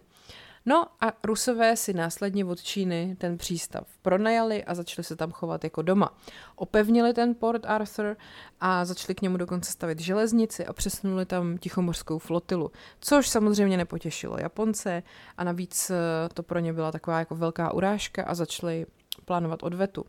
No 0.66 0.87
a 1.01 1.12
Rusové 1.25 1.77
si 1.77 1.92
následně 1.92 2.44
od 2.44 2.62
Číny 2.62 3.16
ten 3.18 3.38
přístav 3.38 3.87
pronajali 4.03 4.64
a 4.64 4.75
začali 4.75 5.05
se 5.05 5.16
tam 5.16 5.31
chovat 5.31 5.64
jako 5.64 5.83
doma. 5.83 6.18
Opevnili 6.57 7.14
ten 7.14 7.35
Port 7.35 7.66
Arthur 7.66 8.16
a 8.61 8.85
začali 8.85 9.14
k 9.14 9.22
němu 9.22 9.37
dokonce 9.37 9.72
stavit 9.72 10.01
železnici 10.01 10.66
a 10.66 10.72
přesunuli 10.72 11.27
tam 11.27 11.59
tichomořskou 11.59 12.18
flotilu, 12.18 12.70
což 13.01 13.29
samozřejmě 13.29 13.77
nepotěšilo 13.77 14.37
Japonce 14.40 15.03
a 15.37 15.44
navíc 15.44 15.90
eh, 15.90 16.29
to 16.35 16.42
pro 16.42 16.59
ně 16.59 16.72
byla 16.72 16.92
taková 16.92 17.18
jako 17.18 17.35
velká 17.35 17.72
urážka 17.72 18.25
a 18.25 18.35
začali 18.35 18.87
plánovat 19.25 19.62
odvetu. 19.62 20.05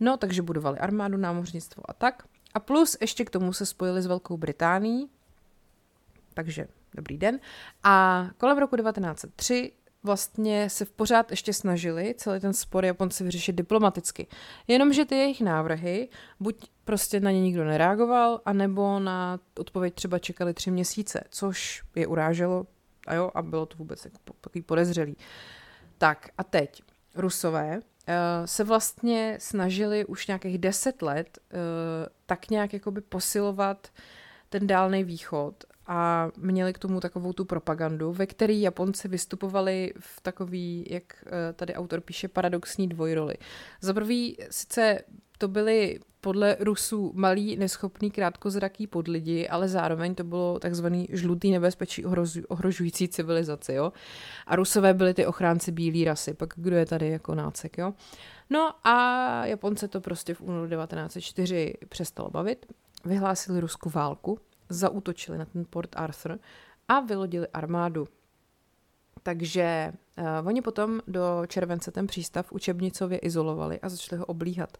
No, 0.00 0.16
takže 0.16 0.42
budovali 0.42 0.78
armádu, 0.78 1.16
námořnictvo 1.16 1.82
a 1.90 1.92
tak. 1.92 2.22
A 2.54 2.60
plus 2.60 2.96
ještě 3.00 3.24
k 3.24 3.30
tomu 3.30 3.52
se 3.52 3.66
spojili 3.66 4.02
s 4.02 4.06
Velkou 4.06 4.36
Británií, 4.36 5.10
takže 6.34 6.66
dobrý 6.94 7.18
den. 7.18 7.40
A 7.82 8.26
kolem 8.38 8.58
roku 8.58 8.76
1903 8.76 9.72
vlastně 10.02 10.70
se 10.70 10.84
pořád 10.84 11.30
ještě 11.30 11.52
snažili 11.52 12.14
celý 12.18 12.40
ten 12.40 12.52
spor 12.52 12.84
Japonci 12.84 13.24
vyřešit 13.24 13.52
diplomaticky. 13.52 14.26
Jenomže 14.66 15.04
ty 15.04 15.14
jejich 15.14 15.40
návrhy 15.40 16.08
buď 16.40 16.70
prostě 16.84 17.20
na 17.20 17.30
ně 17.30 17.40
nikdo 17.40 17.64
nereagoval, 17.64 18.40
anebo 18.44 18.98
na 18.98 19.40
odpověď 19.58 19.94
třeba 19.94 20.18
čekali 20.18 20.54
tři 20.54 20.70
měsíce, 20.70 21.24
což 21.30 21.82
je 21.94 22.06
uráželo 22.06 22.66
a 23.06 23.14
jo, 23.14 23.30
a 23.34 23.42
bylo 23.42 23.66
to 23.66 23.76
vůbec 23.76 24.04
jako 24.04 24.18
takový 24.40 24.62
podezřelý. 24.62 25.16
Tak 25.98 26.28
a 26.38 26.44
teď 26.44 26.82
Rusové 27.14 27.76
uh, 27.76 27.82
se 28.44 28.64
vlastně 28.64 29.36
snažili 29.40 30.04
už 30.04 30.26
nějakých 30.26 30.58
deset 30.58 31.02
let 31.02 31.38
uh, 31.38 31.58
tak 32.26 32.50
nějak 32.50 32.72
jakoby 32.72 33.00
posilovat 33.00 33.88
ten 34.48 34.66
dálný 34.66 35.04
východ 35.04 35.64
a 35.86 36.28
měli 36.36 36.72
k 36.72 36.78
tomu 36.78 37.00
takovou 37.00 37.32
tu 37.32 37.44
propagandu, 37.44 38.12
ve 38.12 38.26
který 38.26 38.60
Japonci 38.60 39.08
vystupovali 39.08 39.92
v 39.98 40.20
takový, 40.20 40.86
jak 40.90 41.24
eh, 41.26 41.52
tady 41.52 41.74
autor 41.74 42.00
píše, 42.00 42.28
paradoxní 42.28 42.88
dvojroli. 42.88 43.34
Za 43.80 43.94
prvý 43.94 44.38
sice 44.50 44.98
to 45.38 45.48
byly 45.48 46.00
podle 46.20 46.56
Rusů 46.60 47.12
malí, 47.14 47.56
neschopný, 47.56 48.10
krátkozraký 48.10 48.86
podlidi, 48.86 49.48
ale 49.48 49.68
zároveň 49.68 50.14
to 50.14 50.24
bylo 50.24 50.58
takzvaný 50.58 51.08
žlutý 51.12 51.50
nebezpečí 51.50 52.04
ohrožující 52.48 53.08
civilizaci, 53.08 53.72
jo. 53.72 53.92
A 54.46 54.56
Rusové 54.56 54.94
byli 54.94 55.14
ty 55.14 55.26
ochránci 55.26 55.72
bílé 55.72 56.04
rasy, 56.04 56.34
pak 56.34 56.52
kdo 56.56 56.76
je 56.76 56.86
tady 56.86 57.08
jako 57.08 57.34
nácek, 57.34 57.78
jo. 57.78 57.94
No 58.50 58.70
a 58.84 59.46
Japonce 59.46 59.88
to 59.88 60.00
prostě 60.00 60.34
v 60.34 60.40
únoru 60.40 60.68
1904 60.68 61.74
přestalo 61.88 62.30
bavit, 62.30 62.66
vyhlásili 63.04 63.60
Rusku 63.60 63.90
válku, 63.90 64.38
zautočili 64.68 65.38
na 65.38 65.44
ten 65.44 65.64
Port 65.70 65.96
Arthur 65.96 66.38
a 66.88 67.00
vylodili 67.00 67.48
armádu. 67.48 68.08
Takže 69.22 69.92
uh, 70.18 70.46
oni 70.48 70.62
potom 70.62 71.00
do 71.06 71.42
července 71.46 71.90
ten 71.90 72.06
přístav 72.06 72.52
učebnicově 72.52 73.18
izolovali 73.18 73.80
a 73.80 73.88
začali 73.88 74.18
ho 74.20 74.26
oblíhat. 74.26 74.78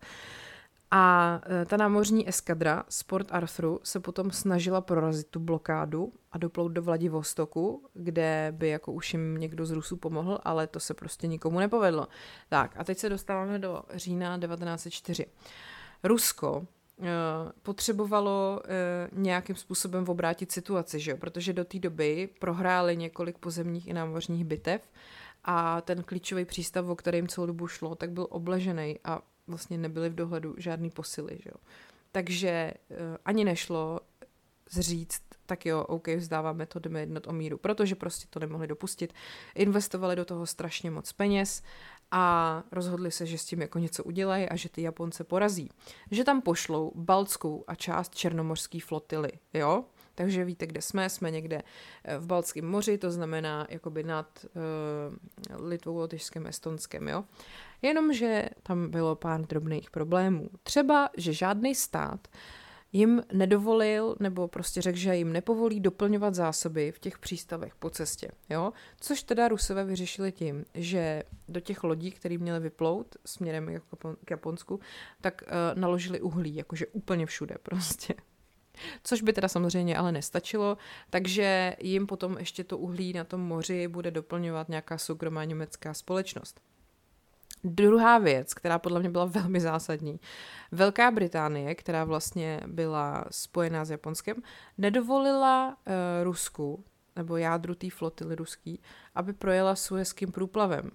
A 0.91 1.41
uh, 1.47 1.65
ta 1.65 1.77
námořní 1.77 2.29
eskadra 2.29 2.85
Sport 2.89 3.29
Arthuru 3.31 3.81
se 3.83 4.01
potom 4.01 4.31
snažila 4.31 4.81
prorazit 4.81 5.27
tu 5.27 5.41
blokádu 5.41 6.13
a 6.33 6.39
doplout 6.39 6.69
do 6.69 6.83
Vladivostoku, 6.83 7.89
kde 7.95 8.53
by 8.57 8.69
jako 8.69 8.93
už 8.93 9.13
jim 9.13 9.39
někdo 9.39 9.67
z 9.67 9.71
Rusů 9.71 9.97
pomohl, 9.97 10.39
ale 10.43 10.67
to 10.67 10.81
se 10.81 10.95
prostě 10.95 11.27
nikomu 11.27 11.59
nepovedlo. 11.59 12.09
Tak 12.49 12.75
a 12.77 12.85
teď 12.85 12.99
se 12.99 13.09
dostáváme 13.09 13.59
do 13.59 13.83
října 13.95 14.39
1904. 14.39 15.27
Rusko 16.05 16.67
potřebovalo 17.63 18.63
eh, 18.65 19.09
nějakým 19.13 19.57
způsobem 19.57 20.05
obrátit 20.09 20.53
situaci, 20.53 21.01
že 21.01 21.11
jo? 21.11 21.17
protože 21.17 21.53
do 21.53 21.65
té 21.65 21.79
doby 21.79 22.29
prohráli 22.39 22.97
několik 22.97 23.39
pozemních 23.39 23.87
i 23.87 23.93
námořních 23.93 24.45
bitev 24.45 24.91
a 25.45 25.81
ten 25.81 26.03
klíčový 26.03 26.45
přístav, 26.45 26.87
o 26.87 26.97
kterým 26.97 27.29
celou 27.29 27.47
dobu 27.47 27.67
šlo, 27.67 27.95
tak 27.95 28.11
byl 28.11 28.27
obležený 28.31 28.99
a 29.05 29.23
vlastně 29.47 29.79
nebyly 29.79 30.09
v 30.09 30.15
dohledu 30.15 30.55
žádný 30.59 30.91
posily. 30.91 31.39
Že 31.43 31.51
jo? 31.51 31.57
Takže 32.13 32.49
eh, 32.49 32.75
ani 33.25 33.45
nešlo 33.45 34.01
zříct, 34.71 35.23
tak 35.47 35.67
jo, 35.67 35.85
OK, 35.85 36.09
vzdáváme 36.09 36.67
to, 36.67 36.79
jdeme 36.79 37.01
jednat 37.01 37.27
o 37.27 37.33
míru, 37.33 37.59
protože 37.59 37.95
prostě 37.95 38.27
to 38.31 38.41
nemohli 38.41 38.67
dopustit. 38.67 39.13
Investovali 39.55 40.17
do 40.17 40.25
toho 40.25 40.47
strašně 40.47 40.91
moc 40.91 41.13
peněz 41.13 41.63
a 42.11 42.63
rozhodli 42.73 43.11
se, 43.11 43.27
že 43.27 43.39
s 43.39 43.45
tím 43.45 43.61
jako 43.61 43.79
něco 43.79 44.05
udělají 44.05 44.49
a 44.49 44.57
že 44.57 44.69
ty 44.69 44.83
Japonce 44.83 45.25
porazí. 45.25 45.71
Že 46.11 46.25
tam 46.25 46.43
pošlou 46.43 46.93
baltskou 46.95 47.65
a 47.67 47.75
část 47.75 48.15
černomorské 48.15 48.79
flotily, 48.81 49.31
jo? 49.55 49.85
Takže 50.15 50.45
víte, 50.45 50.67
kde 50.67 50.83
jsme, 50.83 51.11
jsme 51.11 51.31
někde 51.31 51.63
eh, 52.05 52.19
v 52.19 52.27
Baltském 52.27 52.67
moři, 52.67 52.99
to 52.99 53.11
znamená 53.11 53.67
jakoby 53.71 54.03
nad 54.03 54.47
uh, 55.51 55.67
Litvou, 55.69 55.97
Lotyšskem, 55.97 56.47
Estonskem, 56.47 57.09
jo. 57.09 57.25
Jenomže 57.83 58.49
tam 58.63 58.91
bylo 58.91 59.17
pár 59.17 59.41
drobných 59.41 59.91
problémů. 59.91 60.51
Třeba, 60.63 61.11
že 61.17 61.33
žádný 61.33 61.75
stát 61.75 62.29
uh, 62.29 62.62
jim 62.93 63.23
nedovolil, 63.33 64.17
nebo 64.21 64.49
prostě 64.49 64.83
řekl, 64.83 64.99
že 64.99 65.17
jim 65.17 65.33
nepovolí 65.33 65.81
doplňovat 65.81 66.35
zásoby 66.35 66.93
v 66.93 66.99
těch 66.99 67.19
přístavech 67.19 67.75
po 67.75 67.91
cestě. 67.91 68.29
Jo? 68.51 68.73
Což 69.01 69.23
teda 69.23 69.49
Rusové 69.49 69.85
vyřešili 69.85 70.33
tím, 70.33 70.65
že 70.75 71.23
do 71.49 71.61
těch 71.61 71.85
lodí, 71.85 72.11
které 72.11 72.39
měly 72.39 72.61
vyplout 72.61 73.17
směrem 73.25 73.81
k 74.25 74.31
Japonsku, 74.31 74.81
tak 75.21 75.43
uh, 75.43 75.81
naložili 75.81 76.21
uhlí, 76.21 76.57
jakože 76.57 76.87
úplně 76.87 77.27
všude 77.27 77.55
prostě. 77.63 78.15
Což 79.05 79.23
by 79.23 79.33
teda 79.33 79.49
samozřejmě 79.49 79.97
ale 79.97 80.13
nestačilo, 80.13 80.79
takže 81.11 81.77
jim 81.81 82.07
potom 82.07 82.39
ještě 82.39 82.65
to 82.65 82.79
uhlí 82.79 83.13
na 83.13 83.25
tom 83.25 83.41
moři 83.41 83.89
bude 83.89 84.11
doplňovat 84.11 84.69
nějaká 84.69 84.99
soukromá 84.99 85.45
německá 85.45 85.95
společnost. 85.95 86.61
Druhá 87.65 88.19
věc, 88.19 88.55
která 88.55 88.79
podle 88.79 89.01
mě 89.01 89.11
byla 89.11 89.25
velmi 89.25 89.61
zásadní. 89.61 90.21
Velká 90.73 91.11
Británie, 91.11 91.75
která 91.75 92.05
vlastně 92.05 92.61
byla 92.67 93.25
spojená 93.31 93.85
s 93.85 93.91
Japonskem, 93.91 94.37
nedovolila 94.79 95.69
uh, 95.69 95.93
Rusku, 96.25 96.85
nebo 97.17 97.37
jádru 97.37 97.75
té 97.75 97.91
flotily 97.91 98.35
ruský, 98.35 98.81
aby 99.15 99.33
projela 99.33 99.77
Suezkým 99.77 100.33
průplavem. 100.33 100.91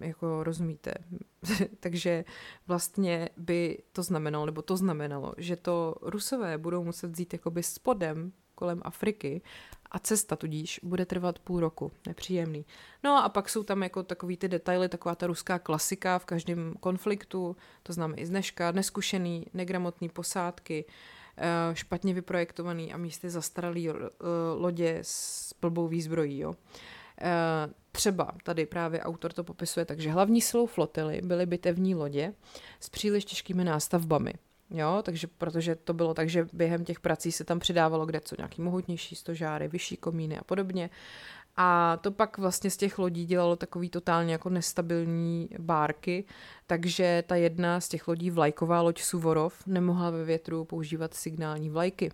Jako 0.00 0.44
rozumíte. 0.44 0.94
Takže 1.80 2.24
vlastně 2.66 3.28
by 3.36 3.78
to 3.92 4.02
znamenalo, 4.02 4.46
nebo 4.46 4.62
to 4.62 4.76
znamenalo, 4.76 5.34
že 5.38 5.56
to 5.56 5.94
Rusové 6.02 6.58
budou 6.58 6.84
muset 6.84 7.10
vzít 7.10 7.32
jakoby 7.32 7.62
spodem 7.62 8.32
kolem 8.54 8.80
Afriky 8.84 9.42
a 9.90 9.98
cesta 9.98 10.36
tudíž 10.36 10.80
bude 10.82 11.06
trvat 11.06 11.38
půl 11.38 11.60
roku. 11.60 11.92
Nepříjemný. 12.06 12.66
No 13.04 13.24
a 13.24 13.28
pak 13.28 13.48
jsou 13.48 13.62
tam 13.62 13.82
jako 13.82 14.02
takový 14.02 14.36
ty 14.36 14.48
detaily, 14.48 14.88
taková 14.88 15.14
ta 15.14 15.26
ruská 15.26 15.58
klasika 15.58 16.18
v 16.18 16.24
každém 16.24 16.74
konfliktu, 16.80 17.56
to 17.82 17.92
známe 17.92 18.16
i 18.16 18.26
dneška, 18.26 18.72
neskušený, 18.72 19.46
negramotný 19.54 20.08
posádky, 20.08 20.84
eh, 21.36 21.74
špatně 21.74 22.14
vyprojektovaný 22.14 22.92
a 22.92 22.96
místy 22.96 23.30
zastaralý 23.30 23.88
eh, 23.88 23.92
lodě 24.54 24.98
s 25.02 25.54
blbou 25.60 25.88
výzbrojí. 25.88 26.38
Jo. 26.38 26.54
Eh, 27.20 27.30
třeba 27.92 28.32
tady 28.42 28.66
právě 28.66 29.00
autor 29.00 29.32
to 29.32 29.44
popisuje, 29.44 29.86
takže 29.86 30.10
hlavní 30.10 30.40
silou 30.40 30.66
flotily 30.66 31.20
byly 31.24 31.46
bitevní 31.46 31.94
lodě 31.94 32.34
s 32.80 32.88
příliš 32.88 33.24
těžkými 33.24 33.64
nástavbami. 33.64 34.32
Jo, 34.70 35.02
takže 35.02 35.26
protože 35.26 35.74
to 35.74 35.94
bylo 35.94 36.14
tak, 36.14 36.28
že 36.28 36.46
během 36.52 36.84
těch 36.84 37.00
prací 37.00 37.32
se 37.32 37.44
tam 37.44 37.58
přidávalo 37.58 38.06
kde 38.06 38.20
co 38.20 38.34
nějaký 38.38 38.62
mohutnější 38.62 39.16
stožáry, 39.16 39.68
vyšší 39.68 39.96
komíny 39.96 40.38
a 40.38 40.44
podobně. 40.44 40.90
A 41.56 41.98
to 42.00 42.10
pak 42.10 42.38
vlastně 42.38 42.70
z 42.70 42.76
těch 42.76 42.98
lodí 42.98 43.26
dělalo 43.26 43.56
takový 43.56 43.90
totálně 43.90 44.32
jako 44.32 44.48
nestabilní 44.48 45.48
bárky, 45.58 46.24
takže 46.66 47.24
ta 47.26 47.36
jedna 47.36 47.80
z 47.80 47.88
těch 47.88 48.08
lodí, 48.08 48.30
vlajková 48.30 48.80
loď 48.80 49.02
Suvorov, 49.02 49.66
nemohla 49.66 50.10
ve 50.10 50.24
větru 50.24 50.64
používat 50.64 51.14
signální 51.14 51.70
vlajky. 51.70 52.10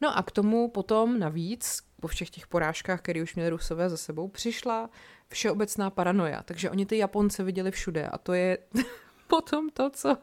No 0.00 0.18
a 0.18 0.22
k 0.22 0.30
tomu 0.30 0.68
potom 0.68 1.18
navíc, 1.18 1.82
po 2.00 2.08
všech 2.08 2.30
těch 2.30 2.46
porážkách, 2.46 3.00
které 3.00 3.22
už 3.22 3.34
měli 3.34 3.50
Rusové 3.50 3.90
za 3.90 3.96
sebou, 3.96 4.28
přišla 4.28 4.90
všeobecná 5.28 5.90
paranoja. 5.90 6.42
Takže 6.42 6.70
oni 6.70 6.86
ty 6.86 6.98
Japonce 6.98 7.44
viděli 7.44 7.70
všude 7.70 8.06
a 8.06 8.18
to 8.18 8.32
je 8.32 8.58
potom 9.26 9.70
to, 9.70 9.90
co 9.90 10.16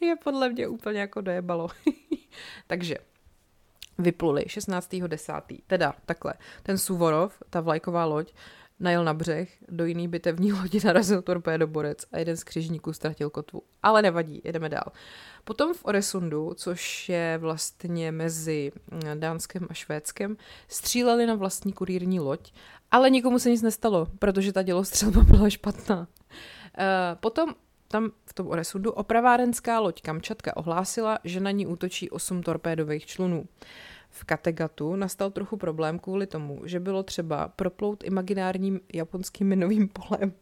je 0.00 0.16
podle 0.16 0.48
mě 0.48 0.68
úplně 0.68 1.00
jako 1.00 1.20
dojebalo. 1.20 1.68
Takže 2.66 2.96
vypluli 3.98 4.42
16.10. 4.42 5.60
Teda 5.66 5.94
takhle, 6.06 6.34
ten 6.62 6.78
Suvorov, 6.78 7.42
ta 7.50 7.60
vlajková 7.60 8.04
loď, 8.04 8.32
najel 8.80 9.04
na 9.04 9.14
břeh, 9.14 9.48
do 9.68 9.84
jiný 9.84 10.08
bitevní 10.08 10.52
lodi 10.62 10.80
narazil 10.84 11.22
torpédoborec 11.22 12.04
a 12.12 12.18
jeden 12.18 12.36
z 12.36 12.44
křižníků 12.44 12.92
ztratil 12.92 13.30
kotvu. 13.30 13.62
Ale 13.82 14.02
nevadí, 14.02 14.40
jedeme 14.44 14.68
dál. 14.68 14.92
Potom 15.44 15.74
v 15.74 15.84
Oresundu, 15.84 16.54
což 16.54 17.08
je 17.08 17.38
vlastně 17.38 18.12
mezi 18.12 18.72
mm, 18.90 19.20
Dánskem 19.20 19.66
a 19.70 19.74
Švédskem, 19.74 20.36
stříleli 20.68 21.26
na 21.26 21.34
vlastní 21.34 21.72
kurírní 21.72 22.20
loď, 22.20 22.52
ale 22.90 23.10
nikomu 23.10 23.38
se 23.38 23.50
nic 23.50 23.62
nestalo, 23.62 24.06
protože 24.18 24.52
ta 24.52 24.62
dělostřelba 24.62 25.20
byla 25.24 25.50
špatná. 25.50 25.98
Uh, 25.98 26.06
potom 27.20 27.54
tam 27.88 28.10
v 28.26 28.34
tom 28.34 28.46
Oresundu 28.46 28.90
opravárenská 28.92 29.80
loď 29.80 30.02
Kamčatka 30.02 30.56
ohlásila, 30.56 31.18
že 31.24 31.40
na 31.40 31.50
ní 31.50 31.66
útočí 31.66 32.10
osm 32.10 32.42
torpédových 32.42 33.06
člunů. 33.06 33.48
V 34.10 34.24
Kategatu 34.24 34.96
nastal 34.96 35.30
trochu 35.30 35.56
problém 35.56 35.98
kvůli 35.98 36.26
tomu, 36.26 36.60
že 36.64 36.80
bylo 36.80 37.02
třeba 37.02 37.48
proplout 37.48 38.04
imaginárním 38.04 38.80
japonským 38.92 39.48
minovým 39.48 39.88
polem. 40.08 40.32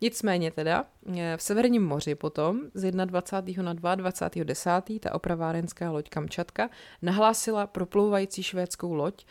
Nicméně 0.00 0.50
teda 0.50 0.84
eh, 1.16 1.36
v 1.36 1.42
Severním 1.42 1.86
moři 1.86 2.14
potom 2.14 2.60
z 2.74 2.90
21. 2.90 3.62
na 3.62 3.72
22. 3.72 4.44
10. 4.44 4.70
ta 5.00 5.14
opravárenská 5.14 5.90
loď 5.90 6.08
Kamčatka 6.08 6.70
nahlásila 7.02 7.66
proplouvající 7.66 8.42
švédskou 8.42 8.94
loď, 8.94 9.24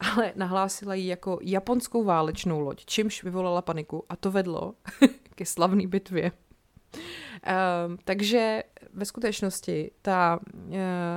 ale 0.00 0.32
nahlásila 0.36 0.94
ji 0.94 1.06
jako 1.06 1.38
japonskou 1.42 2.04
válečnou 2.04 2.60
loď, 2.60 2.84
čímž 2.84 3.24
vyvolala 3.24 3.62
paniku 3.62 4.04
a 4.08 4.16
to 4.16 4.30
vedlo 4.30 4.74
ke 5.34 5.46
slavné 5.46 5.86
bitvě 5.86 6.32
Um, 6.94 7.98
takže 8.04 8.62
ve 8.92 9.04
skutečnosti 9.04 9.90
ta 10.02 10.40
uh, 10.52 10.74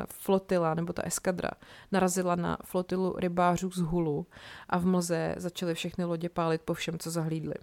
flotila 0.07 0.73
nebo 0.73 0.93
ta 0.93 1.03
eskadra 1.05 1.51
narazila 1.91 2.35
na 2.35 2.57
flotilu 2.63 3.15
rybářů 3.17 3.71
z 3.71 3.77
Hulu 3.77 4.27
a 4.69 4.77
v 4.77 4.85
mlze 4.85 5.35
začaly 5.37 5.73
všechny 5.73 6.05
lodě 6.05 6.29
pálit 6.29 6.61
po 6.61 6.73
všem, 6.73 6.99
co 6.99 7.11
zahlídli. 7.11 7.53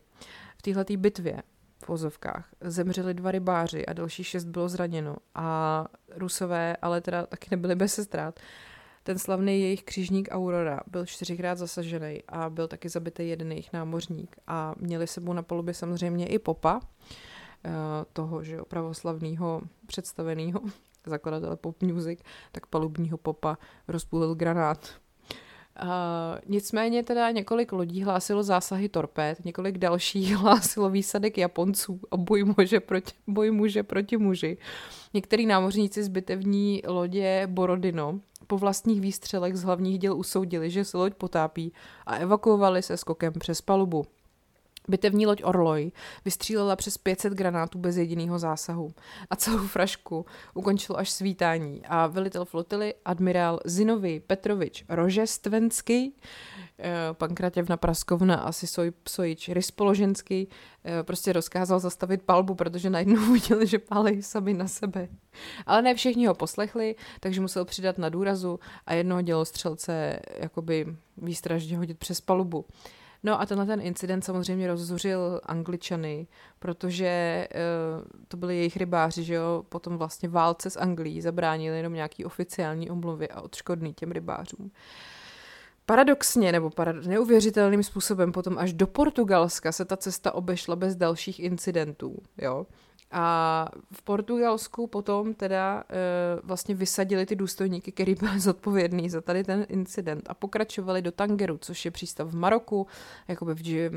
V 0.58 0.62
této 0.62 0.96
bitvě 0.96 1.42
v 1.84 1.90
ozovkách 1.90 2.48
zemřeli 2.60 3.14
dva 3.14 3.30
rybáři 3.30 3.86
a 3.86 3.92
další 3.92 4.24
šest 4.24 4.44
bylo 4.44 4.68
zraněno 4.68 5.16
a 5.34 5.86
Rusové 6.16 6.76
ale 6.76 7.00
teda 7.00 7.26
taky 7.26 7.48
nebyli 7.50 7.74
bez 7.74 8.00
ztrát. 8.02 8.40
Ten 9.02 9.18
slavný 9.18 9.60
jejich 9.60 9.82
křižník 9.82 10.28
Aurora 10.30 10.80
byl 10.86 11.06
čtyřikrát 11.06 11.58
zasažený 11.58 12.22
a 12.28 12.50
byl 12.50 12.68
taky 12.68 12.88
zabitý 12.88 13.28
jeden 13.28 13.52
jejich 13.52 13.72
námořník 13.72 14.36
a 14.46 14.74
měli 14.78 15.06
sebou 15.06 15.32
na 15.32 15.42
palubě 15.42 15.74
samozřejmě 15.74 16.26
i 16.26 16.38
popa, 16.38 16.80
Eh, 16.80 17.33
toho, 18.12 18.42
že 18.42 18.58
pravoslavného 18.68 19.62
představeného 19.86 20.60
zakladatele 21.06 21.56
pop 21.56 21.82
music, 21.82 22.20
tak 22.52 22.66
palubního 22.66 23.18
popa 23.18 23.58
rozpůlil 23.88 24.34
granát. 24.34 24.88
Uh, 25.82 25.88
nicméně 26.46 27.02
teda 27.02 27.30
několik 27.30 27.72
lodí 27.72 28.02
hlásilo 28.02 28.42
zásahy 28.42 28.88
torpéd, 28.88 29.44
několik 29.44 29.78
dalších 29.78 30.36
hlásilo 30.36 30.90
výsadek 30.90 31.38
Japonců 31.38 32.00
a 32.10 32.16
boj 32.16 32.44
muže 32.44 32.80
proti, 32.80 33.12
boj 33.26 33.50
muže 33.50 33.82
proti 33.82 34.16
muži. 34.16 34.58
Některý 35.14 35.46
námořníci 35.46 36.02
z 36.02 36.08
bitevní 36.08 36.82
lodě 36.86 37.46
Borodino 37.46 38.20
po 38.46 38.58
vlastních 38.58 39.00
výstřelech 39.00 39.56
z 39.56 39.62
hlavních 39.62 39.98
děl 39.98 40.16
usoudili, 40.16 40.70
že 40.70 40.84
se 40.84 40.96
loď 40.96 41.14
potápí 41.14 41.72
a 42.06 42.16
evakuovali 42.16 42.82
se 42.82 42.96
skokem 42.96 43.32
přes 43.32 43.60
palubu. 43.60 44.06
Bitevní 44.88 45.26
loď 45.26 45.44
Orloj 45.44 45.92
vystřílela 46.24 46.76
přes 46.76 46.98
500 46.98 47.32
granátů 47.32 47.78
bez 47.78 47.96
jediného 47.96 48.38
zásahu 48.38 48.92
a 49.30 49.36
celou 49.36 49.66
frašku 49.66 50.26
ukončilo 50.54 50.98
až 50.98 51.10
svítání 51.10 51.82
a 51.86 52.06
velitel 52.06 52.44
flotily 52.44 52.94
admirál 53.04 53.60
Zinovi 53.64 54.20
Petrovič 54.20 54.84
Rožestvenský, 54.88 56.14
eh, 56.78 56.92
Pankratěvna 57.12 57.76
Praskovna 57.76 58.36
a 58.36 58.52
Sisoj 58.52 58.90
Psojič 58.90 59.48
Ryspoloženský 59.48 60.48
eh, 60.84 61.02
prostě 61.02 61.32
rozkázal 61.32 61.78
zastavit 61.80 62.22
palbu, 62.22 62.54
protože 62.54 62.90
najednou 62.90 63.20
viděli, 63.32 63.66
že 63.66 63.78
pálí 63.78 64.22
sami 64.22 64.54
na 64.54 64.68
sebe. 64.68 65.08
Ale 65.66 65.82
ne 65.82 65.94
všichni 65.94 66.26
ho 66.26 66.34
poslechli, 66.34 66.94
takže 67.20 67.40
musel 67.40 67.64
přidat 67.64 67.98
na 67.98 68.08
důrazu 68.08 68.60
a 68.86 68.94
jednoho 68.94 69.22
dělostřelce 69.22 70.20
jakoby 70.36 70.96
výstražně 71.16 71.76
hodit 71.76 71.98
přes 71.98 72.20
palubu. 72.20 72.64
No 73.24 73.40
a 73.40 73.46
tenhle 73.46 73.66
ten 73.66 73.80
incident 73.80 74.24
samozřejmě 74.24 74.68
rozzuřil 74.68 75.40
Angličany, 75.44 76.26
protože 76.58 77.48
uh, 77.54 78.04
to 78.28 78.36
byli 78.36 78.56
jejich 78.56 78.76
rybáři, 78.76 79.24
že 79.24 79.34
jo, 79.34 79.64
potom 79.68 79.96
vlastně 79.96 80.28
válce 80.28 80.70
s 80.70 80.78
Anglií 80.78 81.20
zabránili 81.20 81.76
jenom 81.76 81.92
nějaký 81.92 82.24
oficiální 82.24 82.90
omluvy 82.90 83.28
a 83.28 83.40
odškodný 83.40 83.94
těm 83.94 84.12
rybářům. 84.12 84.70
Paradoxně 85.86 86.52
nebo 86.52 86.68
parad- 86.68 87.06
neuvěřitelným 87.06 87.82
způsobem 87.82 88.32
potom 88.32 88.58
až 88.58 88.72
do 88.72 88.86
Portugalska 88.86 89.72
se 89.72 89.84
ta 89.84 89.96
cesta 89.96 90.34
obešla 90.34 90.76
bez 90.76 90.96
dalších 90.96 91.40
incidentů. 91.40 92.16
Jo? 92.38 92.66
A 93.16 93.68
v 93.92 94.02
Portugalsku 94.02 94.86
potom 94.86 95.34
teda 95.34 95.84
e, 95.90 95.94
vlastně 96.42 96.74
vysadili 96.74 97.26
ty 97.26 97.36
důstojníky, 97.36 97.92
který 97.92 98.14
byl 98.14 98.40
zodpovědný 98.40 99.10
za 99.10 99.20
tady 99.20 99.44
ten 99.44 99.66
incident 99.68 100.22
a 100.26 100.34
pokračovali 100.34 101.02
do 101.02 101.12
Tangeru, 101.12 101.58
což 101.58 101.84
je 101.84 101.90
přístav 101.90 102.28
v 102.28 102.36
Maroku, 102.36 102.86
jakoby 103.28 103.54
v, 103.54 103.90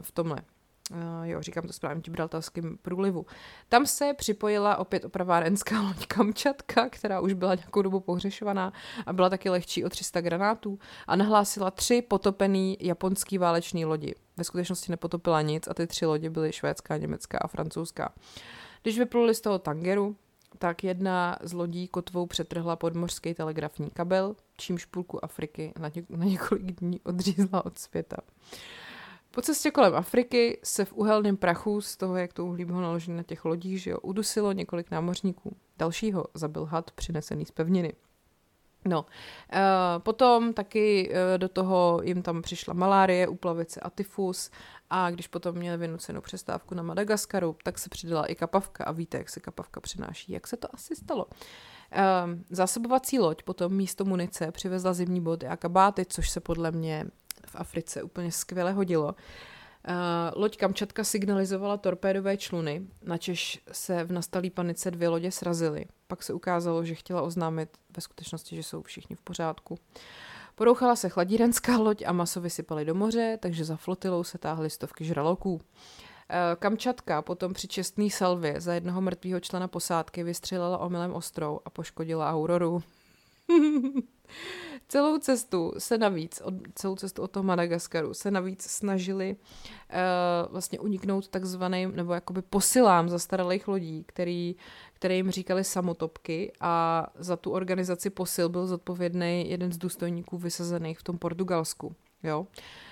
v 0.00 0.12
tomhle 0.12 0.42
Uh, 0.90 1.26
jo, 1.28 1.42
říkám 1.42 1.66
to 1.66 1.72
správně, 1.72 2.02
Gibraltarském 2.02 2.78
průlivu. 2.82 3.26
Tam 3.68 3.86
se 3.86 4.14
připojila 4.14 4.76
opět 4.76 5.04
opravárenská 5.04 5.80
loď 5.88 6.06
Kamčatka, 6.06 6.88
která 6.88 7.20
už 7.20 7.32
byla 7.32 7.54
nějakou 7.54 7.82
dobu 7.82 8.00
pohřešovaná 8.00 8.72
a 9.06 9.12
byla 9.12 9.30
taky 9.30 9.50
lehčí 9.50 9.84
o 9.84 9.88
300 9.88 10.20
granátů 10.20 10.78
a 11.06 11.16
nahlásila 11.16 11.70
tři 11.70 12.02
potopený 12.02 12.76
japonský 12.80 13.38
válečný 13.38 13.84
lodi. 13.84 14.14
Ve 14.40 14.44
skutečnosti 14.44 14.90
nepotopila 14.90 15.42
nic 15.42 15.68
a 15.68 15.74
ty 15.74 15.86
tři 15.86 16.06
lodi 16.06 16.30
byly 16.30 16.52
švédská, 16.52 16.96
německá 16.96 17.38
a 17.38 17.46
francouzská. 17.46 18.12
Když 18.82 18.98
vypluli 18.98 19.34
z 19.34 19.40
toho 19.40 19.58
tangeru, 19.58 20.16
tak 20.58 20.84
jedna 20.84 21.36
z 21.42 21.52
lodí 21.52 21.88
kotvou 21.88 22.26
přetrhla 22.26 22.76
podmořský 22.76 23.34
telegrafní 23.34 23.90
kabel, 23.90 24.36
čímž 24.56 24.84
půlku 24.84 25.24
Afriky 25.24 25.72
na, 25.78 25.88
něk- 25.88 26.16
na 26.16 26.24
několik 26.24 26.80
dní 26.80 27.00
odřízla 27.00 27.64
od 27.64 27.78
světa. 27.78 28.16
Po 29.30 29.42
cestě 29.42 29.70
kolem 29.70 29.94
Afriky 29.94 30.60
se 30.64 30.84
v 30.84 30.92
uhelném 30.92 31.36
prachu 31.36 31.80
z 31.80 31.96
toho, 31.96 32.16
jak 32.16 32.32
to 32.32 32.46
uhlí 32.46 32.64
bylo 32.64 32.80
naložené 32.80 33.16
na 33.16 33.22
těch 33.22 33.44
lodích, 33.44 33.82
že 33.82 33.90
jo, 33.90 33.98
udusilo 33.98 34.52
několik 34.52 34.90
námořníků. 34.90 35.56
Dalšího 35.78 36.24
zabil 36.34 36.64
had 36.64 36.90
přinesený 36.90 37.46
z 37.46 37.50
pevniny. 37.50 37.92
No, 38.84 39.00
uh, 39.02 39.58
potom 39.98 40.52
taky 40.52 41.10
uh, 41.10 41.38
do 41.38 41.48
toho 41.48 42.00
jim 42.04 42.22
tam 42.22 42.42
přišla 42.42 42.74
malárie, 42.74 43.28
uplavice 43.28 43.80
a 43.80 43.90
tyfus 43.90 44.50
a 44.90 45.10
když 45.10 45.26
potom 45.26 45.56
měli 45.56 45.76
vynucenou 45.76 46.20
přestávku 46.20 46.74
na 46.74 46.82
Madagaskaru, 46.82 47.56
tak 47.64 47.78
se 47.78 47.88
přidala 47.88 48.26
i 48.26 48.34
kapavka 48.34 48.84
a 48.84 48.92
víte, 48.92 49.18
jak 49.18 49.28
se 49.28 49.40
kapavka 49.40 49.80
přenáší. 49.80 50.32
Jak 50.32 50.46
se 50.46 50.56
to 50.56 50.74
asi 50.74 50.96
stalo? 50.96 51.26
Uh, 51.26 51.30
zásobovací 52.50 53.18
loď 53.18 53.42
potom 53.42 53.72
místo 53.72 54.04
munice 54.04 54.52
přivezla 54.52 54.92
zimní 54.92 55.20
boty 55.20 55.46
a 55.46 55.56
kabáty, 55.56 56.04
což 56.04 56.30
se 56.30 56.40
podle 56.40 56.70
mě 56.70 57.06
v 57.46 57.56
Africe 57.56 58.02
úplně 58.02 58.32
skvěle 58.32 58.72
hodilo. 58.72 59.14
Loď 60.36 60.56
Kamčatka 60.56 61.04
signalizovala 61.04 61.76
torpédové 61.76 62.36
čluny, 62.36 62.86
načež 63.02 63.62
se 63.72 64.04
v 64.04 64.12
nastalý 64.12 64.50
panice 64.50 64.90
dvě 64.90 65.08
lodě 65.08 65.30
srazily. 65.30 65.84
Pak 66.06 66.22
se 66.22 66.32
ukázalo, 66.32 66.84
že 66.84 66.94
chtěla 66.94 67.22
oznámit 67.22 67.68
ve 67.96 68.02
skutečnosti, 68.02 68.56
že 68.56 68.62
jsou 68.62 68.82
všichni 68.82 69.16
v 69.16 69.20
pořádku. 69.20 69.78
Porouchala 70.54 70.96
se 70.96 71.08
chladírenská 71.08 71.78
loď 71.78 72.02
a 72.06 72.12
maso 72.12 72.40
vysypali 72.40 72.84
do 72.84 72.94
moře, 72.94 73.38
takže 73.42 73.64
za 73.64 73.76
flotilou 73.76 74.24
se 74.24 74.38
táhly 74.38 74.70
stovky 74.70 75.04
žraloků. 75.04 75.60
Eh, 76.28 76.56
Kamčatka 76.58 77.22
potom 77.22 77.52
při 77.52 77.68
čestný 77.68 78.10
salvě 78.10 78.60
za 78.60 78.74
jednoho 78.74 79.00
mrtvého 79.00 79.40
člena 79.40 79.68
posádky 79.68 80.22
vystřelila 80.22 80.78
omylem 80.78 81.14
ostrou 81.14 81.60
a 81.64 81.70
poškodila 81.70 82.32
Auroru. 82.32 82.82
celou 84.88 85.18
cestu 85.18 85.72
se 85.78 85.98
navíc, 85.98 86.40
od, 86.44 86.54
celou 86.74 86.96
cestu 86.96 87.22
od 87.22 87.30
toho 87.30 87.44
Madagaskaru 87.44 88.14
se 88.14 88.30
navíc 88.30 88.62
snažili 88.62 89.36
uh, 89.36 90.52
vlastně 90.52 90.78
uniknout 90.78 91.28
takzvaným, 91.28 91.96
nebo 91.96 92.12
jakoby 92.14 92.42
posilám 92.42 93.08
zastaralých 93.08 93.68
lodí, 93.68 94.04
který, 94.06 94.56
které 94.92 95.14
jim 95.14 95.30
říkali 95.30 95.64
samotopky 95.64 96.52
a 96.60 97.06
za 97.18 97.36
tu 97.36 97.50
organizaci 97.50 98.10
posil 98.10 98.48
byl 98.48 98.66
zodpovědný 98.66 99.50
jeden 99.50 99.72
z 99.72 99.78
důstojníků 99.78 100.38
vysazených 100.38 100.98
v 100.98 101.02
tom 101.02 101.18
Portugalsku. 101.18 101.94
Jo? 102.22 102.40
Uh, 102.40 102.46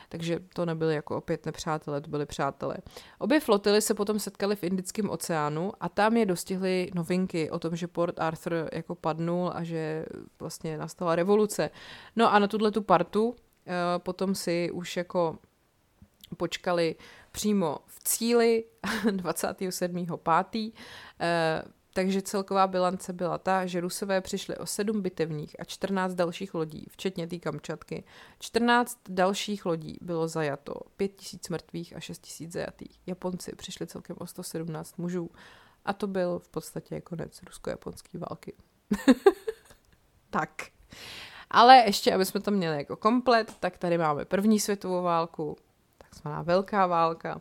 takže 0.08 0.38
to 0.54 0.66
nebyly 0.66 0.94
jako 0.94 1.16
opět 1.16 1.46
nepřátelé, 1.46 2.00
to 2.00 2.10
byly 2.10 2.26
přátelé. 2.26 2.76
Obě 3.18 3.40
flotily 3.40 3.82
se 3.82 3.94
potom 3.94 4.18
setkaly 4.18 4.56
v 4.56 4.64
Indickém 4.64 5.10
oceánu 5.10 5.72
a 5.80 5.88
tam 5.88 6.16
je 6.16 6.26
dostihly 6.26 6.90
novinky 6.94 7.50
o 7.50 7.58
tom, 7.58 7.76
že 7.76 7.86
Port 7.86 8.20
Arthur 8.20 8.68
jako 8.72 8.94
padnul 8.94 9.50
a 9.54 9.64
že 9.64 10.06
vlastně 10.40 10.78
nastala 10.78 11.16
revoluce. 11.16 11.70
No 12.16 12.32
a 12.32 12.38
na 12.38 12.46
tuhle 12.46 12.70
tu 12.70 12.82
partu 12.82 13.28
uh, 13.28 13.34
potom 13.98 14.34
si 14.34 14.70
už 14.70 14.96
jako 14.96 15.38
počkali 16.36 16.96
přímo 17.32 17.78
v 17.86 18.04
cíli 18.04 18.64
27.5. 19.04 20.72
Takže 21.98 22.22
celková 22.22 22.66
bilance 22.66 23.12
byla 23.12 23.38
ta, 23.38 23.66
že 23.66 23.80
Rusové 23.80 24.20
přišli 24.20 24.56
o 24.56 24.66
sedm 24.66 25.02
bitevních 25.02 25.60
a 25.60 25.64
14 25.64 26.14
dalších 26.14 26.54
lodí, 26.54 26.86
včetně 26.90 27.26
té 27.26 27.38
Kamčatky. 27.38 28.04
14 28.38 28.98
dalších 29.08 29.66
lodí 29.66 29.98
bylo 30.02 30.28
zajato, 30.28 30.74
5000 30.96 31.48
mrtvých 31.48 31.96
a 31.96 32.00
6000 32.00 32.52
zajatých. 32.52 33.00
Japonci 33.06 33.56
přišli 33.56 33.86
celkem 33.86 34.16
o 34.18 34.26
117 34.26 34.98
mužů. 34.98 35.30
A 35.84 35.92
to 35.92 36.06
byl 36.06 36.38
v 36.38 36.48
podstatě 36.48 37.00
konec 37.00 37.42
rusko-japonské 37.42 38.18
války. 38.18 38.54
tak. 40.30 40.50
Ale 41.50 41.76
ještě, 41.76 42.14
aby 42.14 42.24
jsme 42.24 42.40
to 42.40 42.50
měli 42.50 42.76
jako 42.76 42.96
komplet, 42.96 43.54
tak 43.60 43.78
tady 43.78 43.98
máme 43.98 44.24
první 44.24 44.60
světovou 44.60 45.02
válku, 45.02 45.56
takzvaná 45.98 46.42
velká 46.42 46.86
válka. 46.86 47.40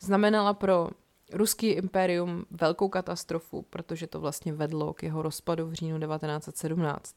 Znamenala 0.00 0.54
pro 0.54 0.88
ruský 1.32 1.66
impérium 1.66 2.44
velkou 2.50 2.88
katastrofu, 2.88 3.62
protože 3.62 4.06
to 4.06 4.20
vlastně 4.20 4.52
vedlo 4.52 4.94
k 4.94 5.02
jeho 5.02 5.22
rozpadu 5.22 5.66
v 5.66 5.72
říjnu 5.72 6.00
1917. 6.00 7.16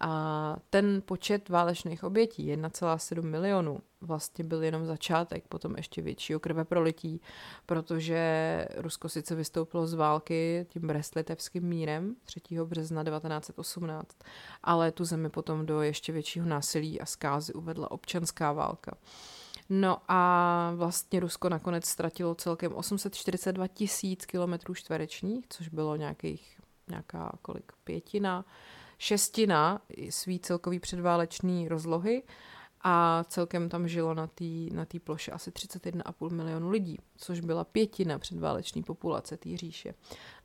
A 0.00 0.56
ten 0.70 1.02
počet 1.04 1.48
válečných 1.48 2.04
obětí, 2.04 2.56
1,7 2.56 3.22
milionů, 3.22 3.80
vlastně 4.00 4.44
byl 4.44 4.62
jenom 4.62 4.86
začátek, 4.86 5.44
potom 5.48 5.76
ještě 5.76 6.02
většího 6.02 6.40
krve 6.40 6.64
prolití, 6.64 7.20
protože 7.66 8.66
Rusko 8.76 9.08
sice 9.08 9.34
vystoupilo 9.34 9.86
z 9.86 9.94
války 9.94 10.66
tím 10.68 10.82
Brestlitevským 10.86 11.64
mírem 11.64 12.16
3. 12.24 12.40
března 12.64 13.04
1918, 13.04 14.16
ale 14.62 14.92
tu 14.92 15.04
zemi 15.04 15.30
potom 15.30 15.66
do 15.66 15.82
ještě 15.82 16.12
většího 16.12 16.46
násilí 16.46 17.00
a 17.00 17.06
zkázy 17.06 17.52
uvedla 17.52 17.90
občanská 17.90 18.52
válka. 18.52 18.92
No 19.68 19.98
a 20.08 20.72
vlastně 20.76 21.20
Rusko 21.20 21.48
nakonec 21.48 21.86
ztratilo 21.86 22.34
celkem 22.34 22.74
842 22.74 23.66
tisíc 23.66 24.26
kilometrů 24.26 24.74
čtverečních, 24.74 25.46
což 25.48 25.68
bylo 25.68 25.96
nějakých, 25.96 26.60
nějaká 26.88 27.32
kolik, 27.42 27.72
pětina, 27.84 28.44
šestina 28.98 29.80
svý 30.10 30.38
celkový 30.40 30.80
předválečný 30.80 31.68
rozlohy 31.68 32.22
a 32.80 33.24
celkem 33.28 33.68
tam 33.68 33.88
žilo 33.88 34.14
na 34.14 34.26
té 34.26 34.44
na 34.72 34.84
tý 34.84 34.98
ploše 34.98 35.32
asi 35.32 35.50
31,5 35.50 36.30
milionu 36.30 36.70
lidí, 36.70 36.98
což 37.16 37.40
byla 37.40 37.64
pětina 37.64 38.18
předváleční 38.18 38.82
populace 38.82 39.36
té 39.36 39.56
říše. 39.56 39.94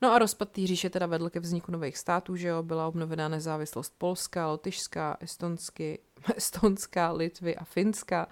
No 0.02 0.12
a 0.12 0.18
rozpad 0.18 0.50
té 0.50 0.66
říše 0.66 0.90
teda 0.90 1.06
vedl 1.06 1.30
ke 1.30 1.40
vzniku 1.40 1.72
nových 1.72 1.98
států, 1.98 2.36
že 2.36 2.48
jo, 2.48 2.62
byla 2.62 2.88
obnovená 2.88 3.28
nezávislost 3.28 3.94
Polska, 3.98 4.46
Lotyšská, 4.46 5.16
Estonsky, 5.20 5.98
Estonská, 6.36 7.12
Litvy 7.12 7.56
a 7.56 7.64
Finska. 7.64 8.28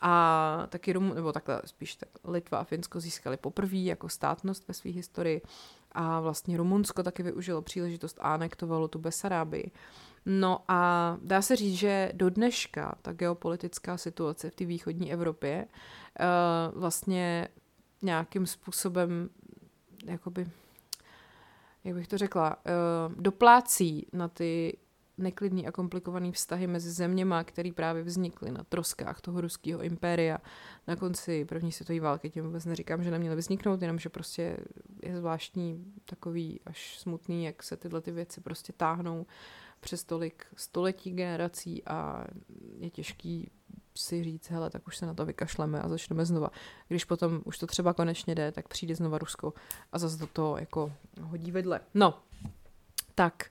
A 0.00 0.66
taky 0.68 0.92
Rum, 0.92 1.14
nebo 1.14 1.32
takhle 1.32 1.62
spíš 1.64 1.96
tak 1.96 2.08
Litva 2.24 2.58
a 2.58 2.64
Finsko 2.64 3.00
získali 3.00 3.36
poprvé 3.36 3.76
jako 3.76 4.08
státnost 4.08 4.68
ve 4.68 4.74
své 4.74 4.90
historii 4.90 5.42
a 5.92 6.20
vlastně 6.20 6.56
Rumunsko 6.56 7.02
taky 7.02 7.22
využilo 7.22 7.62
příležitost 7.62 8.18
a 8.20 8.34
anektovalo 8.34 8.88
tu 8.88 8.98
Besarábii. 8.98 9.70
No 10.26 10.64
a 10.68 11.16
dá 11.22 11.42
se 11.42 11.56
říct, 11.56 11.74
že 11.74 12.10
do 12.14 12.30
dneška 12.30 12.94
ta 13.02 13.12
geopolitická 13.12 13.96
situace 13.96 14.50
v 14.50 14.54
té 14.54 14.64
východní 14.64 15.12
Evropě 15.12 15.66
uh, 15.66 16.80
vlastně 16.80 17.48
nějakým 18.02 18.46
způsobem 18.46 19.30
jakoby, 20.04 20.48
jak 21.84 21.94
bych 21.94 22.08
to 22.08 22.18
řekla, 22.18 22.56
uh, 22.56 23.14
doplácí 23.22 24.06
na 24.12 24.28
ty 24.28 24.78
neklidný 25.18 25.66
a 25.66 25.72
komplikovaný 25.72 26.32
vztahy 26.32 26.66
mezi 26.66 26.90
zeměma, 26.90 27.44
které 27.44 27.70
právě 27.72 28.02
vznikly 28.02 28.50
na 28.50 28.64
troskách 28.64 29.20
toho 29.20 29.40
ruského 29.40 29.82
impéria 29.82 30.38
na 30.86 30.96
konci 30.96 31.44
první 31.44 31.72
světové 31.72 32.00
války. 32.00 32.30
Tím 32.30 32.44
vůbec 32.44 32.64
neříkám, 32.64 33.02
že 33.02 33.10
neměly 33.10 33.36
vzniknout, 33.36 33.82
jenom 33.82 33.98
že 33.98 34.08
prostě 34.08 34.56
je 35.02 35.16
zvláštní 35.16 35.92
takový 36.04 36.60
až 36.66 36.98
smutný, 36.98 37.44
jak 37.44 37.62
se 37.62 37.76
tyhle 37.76 38.00
ty 38.00 38.10
věci 38.10 38.40
prostě 38.40 38.72
táhnou 38.72 39.26
přes 39.80 40.04
tolik 40.04 40.46
století 40.56 41.10
generací 41.10 41.84
a 41.84 42.24
je 42.78 42.90
těžký 42.90 43.50
si 43.94 44.24
říct, 44.24 44.50
hele, 44.50 44.70
tak 44.70 44.86
už 44.86 44.96
se 44.96 45.06
na 45.06 45.14
to 45.14 45.26
vykašleme 45.26 45.82
a 45.82 45.88
začneme 45.88 46.24
znova. 46.24 46.50
Když 46.88 47.04
potom 47.04 47.40
už 47.44 47.58
to 47.58 47.66
třeba 47.66 47.94
konečně 47.94 48.34
jde, 48.34 48.52
tak 48.52 48.68
přijde 48.68 48.94
znova 48.94 49.18
Rusko 49.18 49.54
a 49.92 49.98
zase 49.98 50.18
do 50.18 50.26
toho 50.26 50.58
jako 50.58 50.92
hodí 51.22 51.52
vedle. 51.52 51.80
No, 51.94 52.18
tak, 53.14 53.50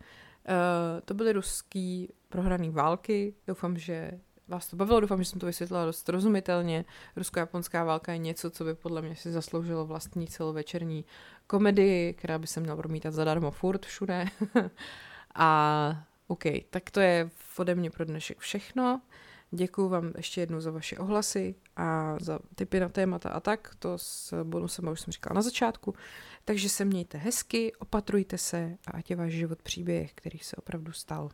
to 1.05 1.13
byly 1.13 1.33
ruský 1.33 2.13
prohraný 2.29 2.69
války. 2.69 3.35
Doufám, 3.47 3.77
že 3.77 4.11
vás 4.47 4.67
to 4.67 4.75
bavilo, 4.75 4.99
doufám, 4.99 5.23
že 5.23 5.29
jsem 5.29 5.39
to 5.39 5.45
vysvětlila 5.45 5.85
dost 5.85 6.09
rozumitelně. 6.09 6.85
Rusko-japonská 7.15 7.83
válka 7.83 8.11
je 8.11 8.17
něco, 8.17 8.49
co 8.49 8.63
by 8.63 8.75
podle 8.75 9.01
mě 9.01 9.15
si 9.15 9.31
zasloužilo 9.31 9.85
vlastní 9.85 10.27
celovečerní 10.27 11.05
komedii, 11.47 12.13
která 12.13 12.39
by 12.39 12.47
se 12.47 12.59
měla 12.59 12.75
promítat 12.75 13.13
zadarmo 13.13 13.51
furt 13.51 13.85
všude. 13.85 14.25
a 15.35 16.03
OK, 16.27 16.43
tak 16.69 16.91
to 16.91 16.99
je 16.99 17.29
ode 17.57 17.75
mě 17.75 17.91
pro 17.91 18.05
dnešek 18.05 18.39
všechno. 18.39 19.01
Děkuji 19.51 19.89
vám 19.89 20.13
ještě 20.17 20.41
jednou 20.41 20.59
za 20.59 20.71
vaše 20.71 20.97
ohlasy 20.97 21.55
a 21.77 22.17
za 22.21 22.39
tipy 22.55 22.79
na 22.79 22.89
témata 22.89 23.29
a 23.29 23.39
tak. 23.39 23.75
To 23.79 23.97
s 23.97 24.43
bonusem 24.43 24.87
už 24.87 25.01
jsem 25.01 25.11
říkala 25.11 25.33
na 25.33 25.41
začátku. 25.41 25.93
Takže 26.45 26.69
se 26.69 26.85
mějte 26.85 27.17
hezky, 27.17 27.73
opatrujte 27.79 28.37
se 28.37 28.77
a 28.87 28.91
ať 28.91 29.09
je 29.09 29.15
váš 29.15 29.33
život 29.33 29.61
příběh, 29.61 30.13
který 30.13 30.39
se 30.39 30.55
opravdu 30.55 30.91
stal. 30.91 31.29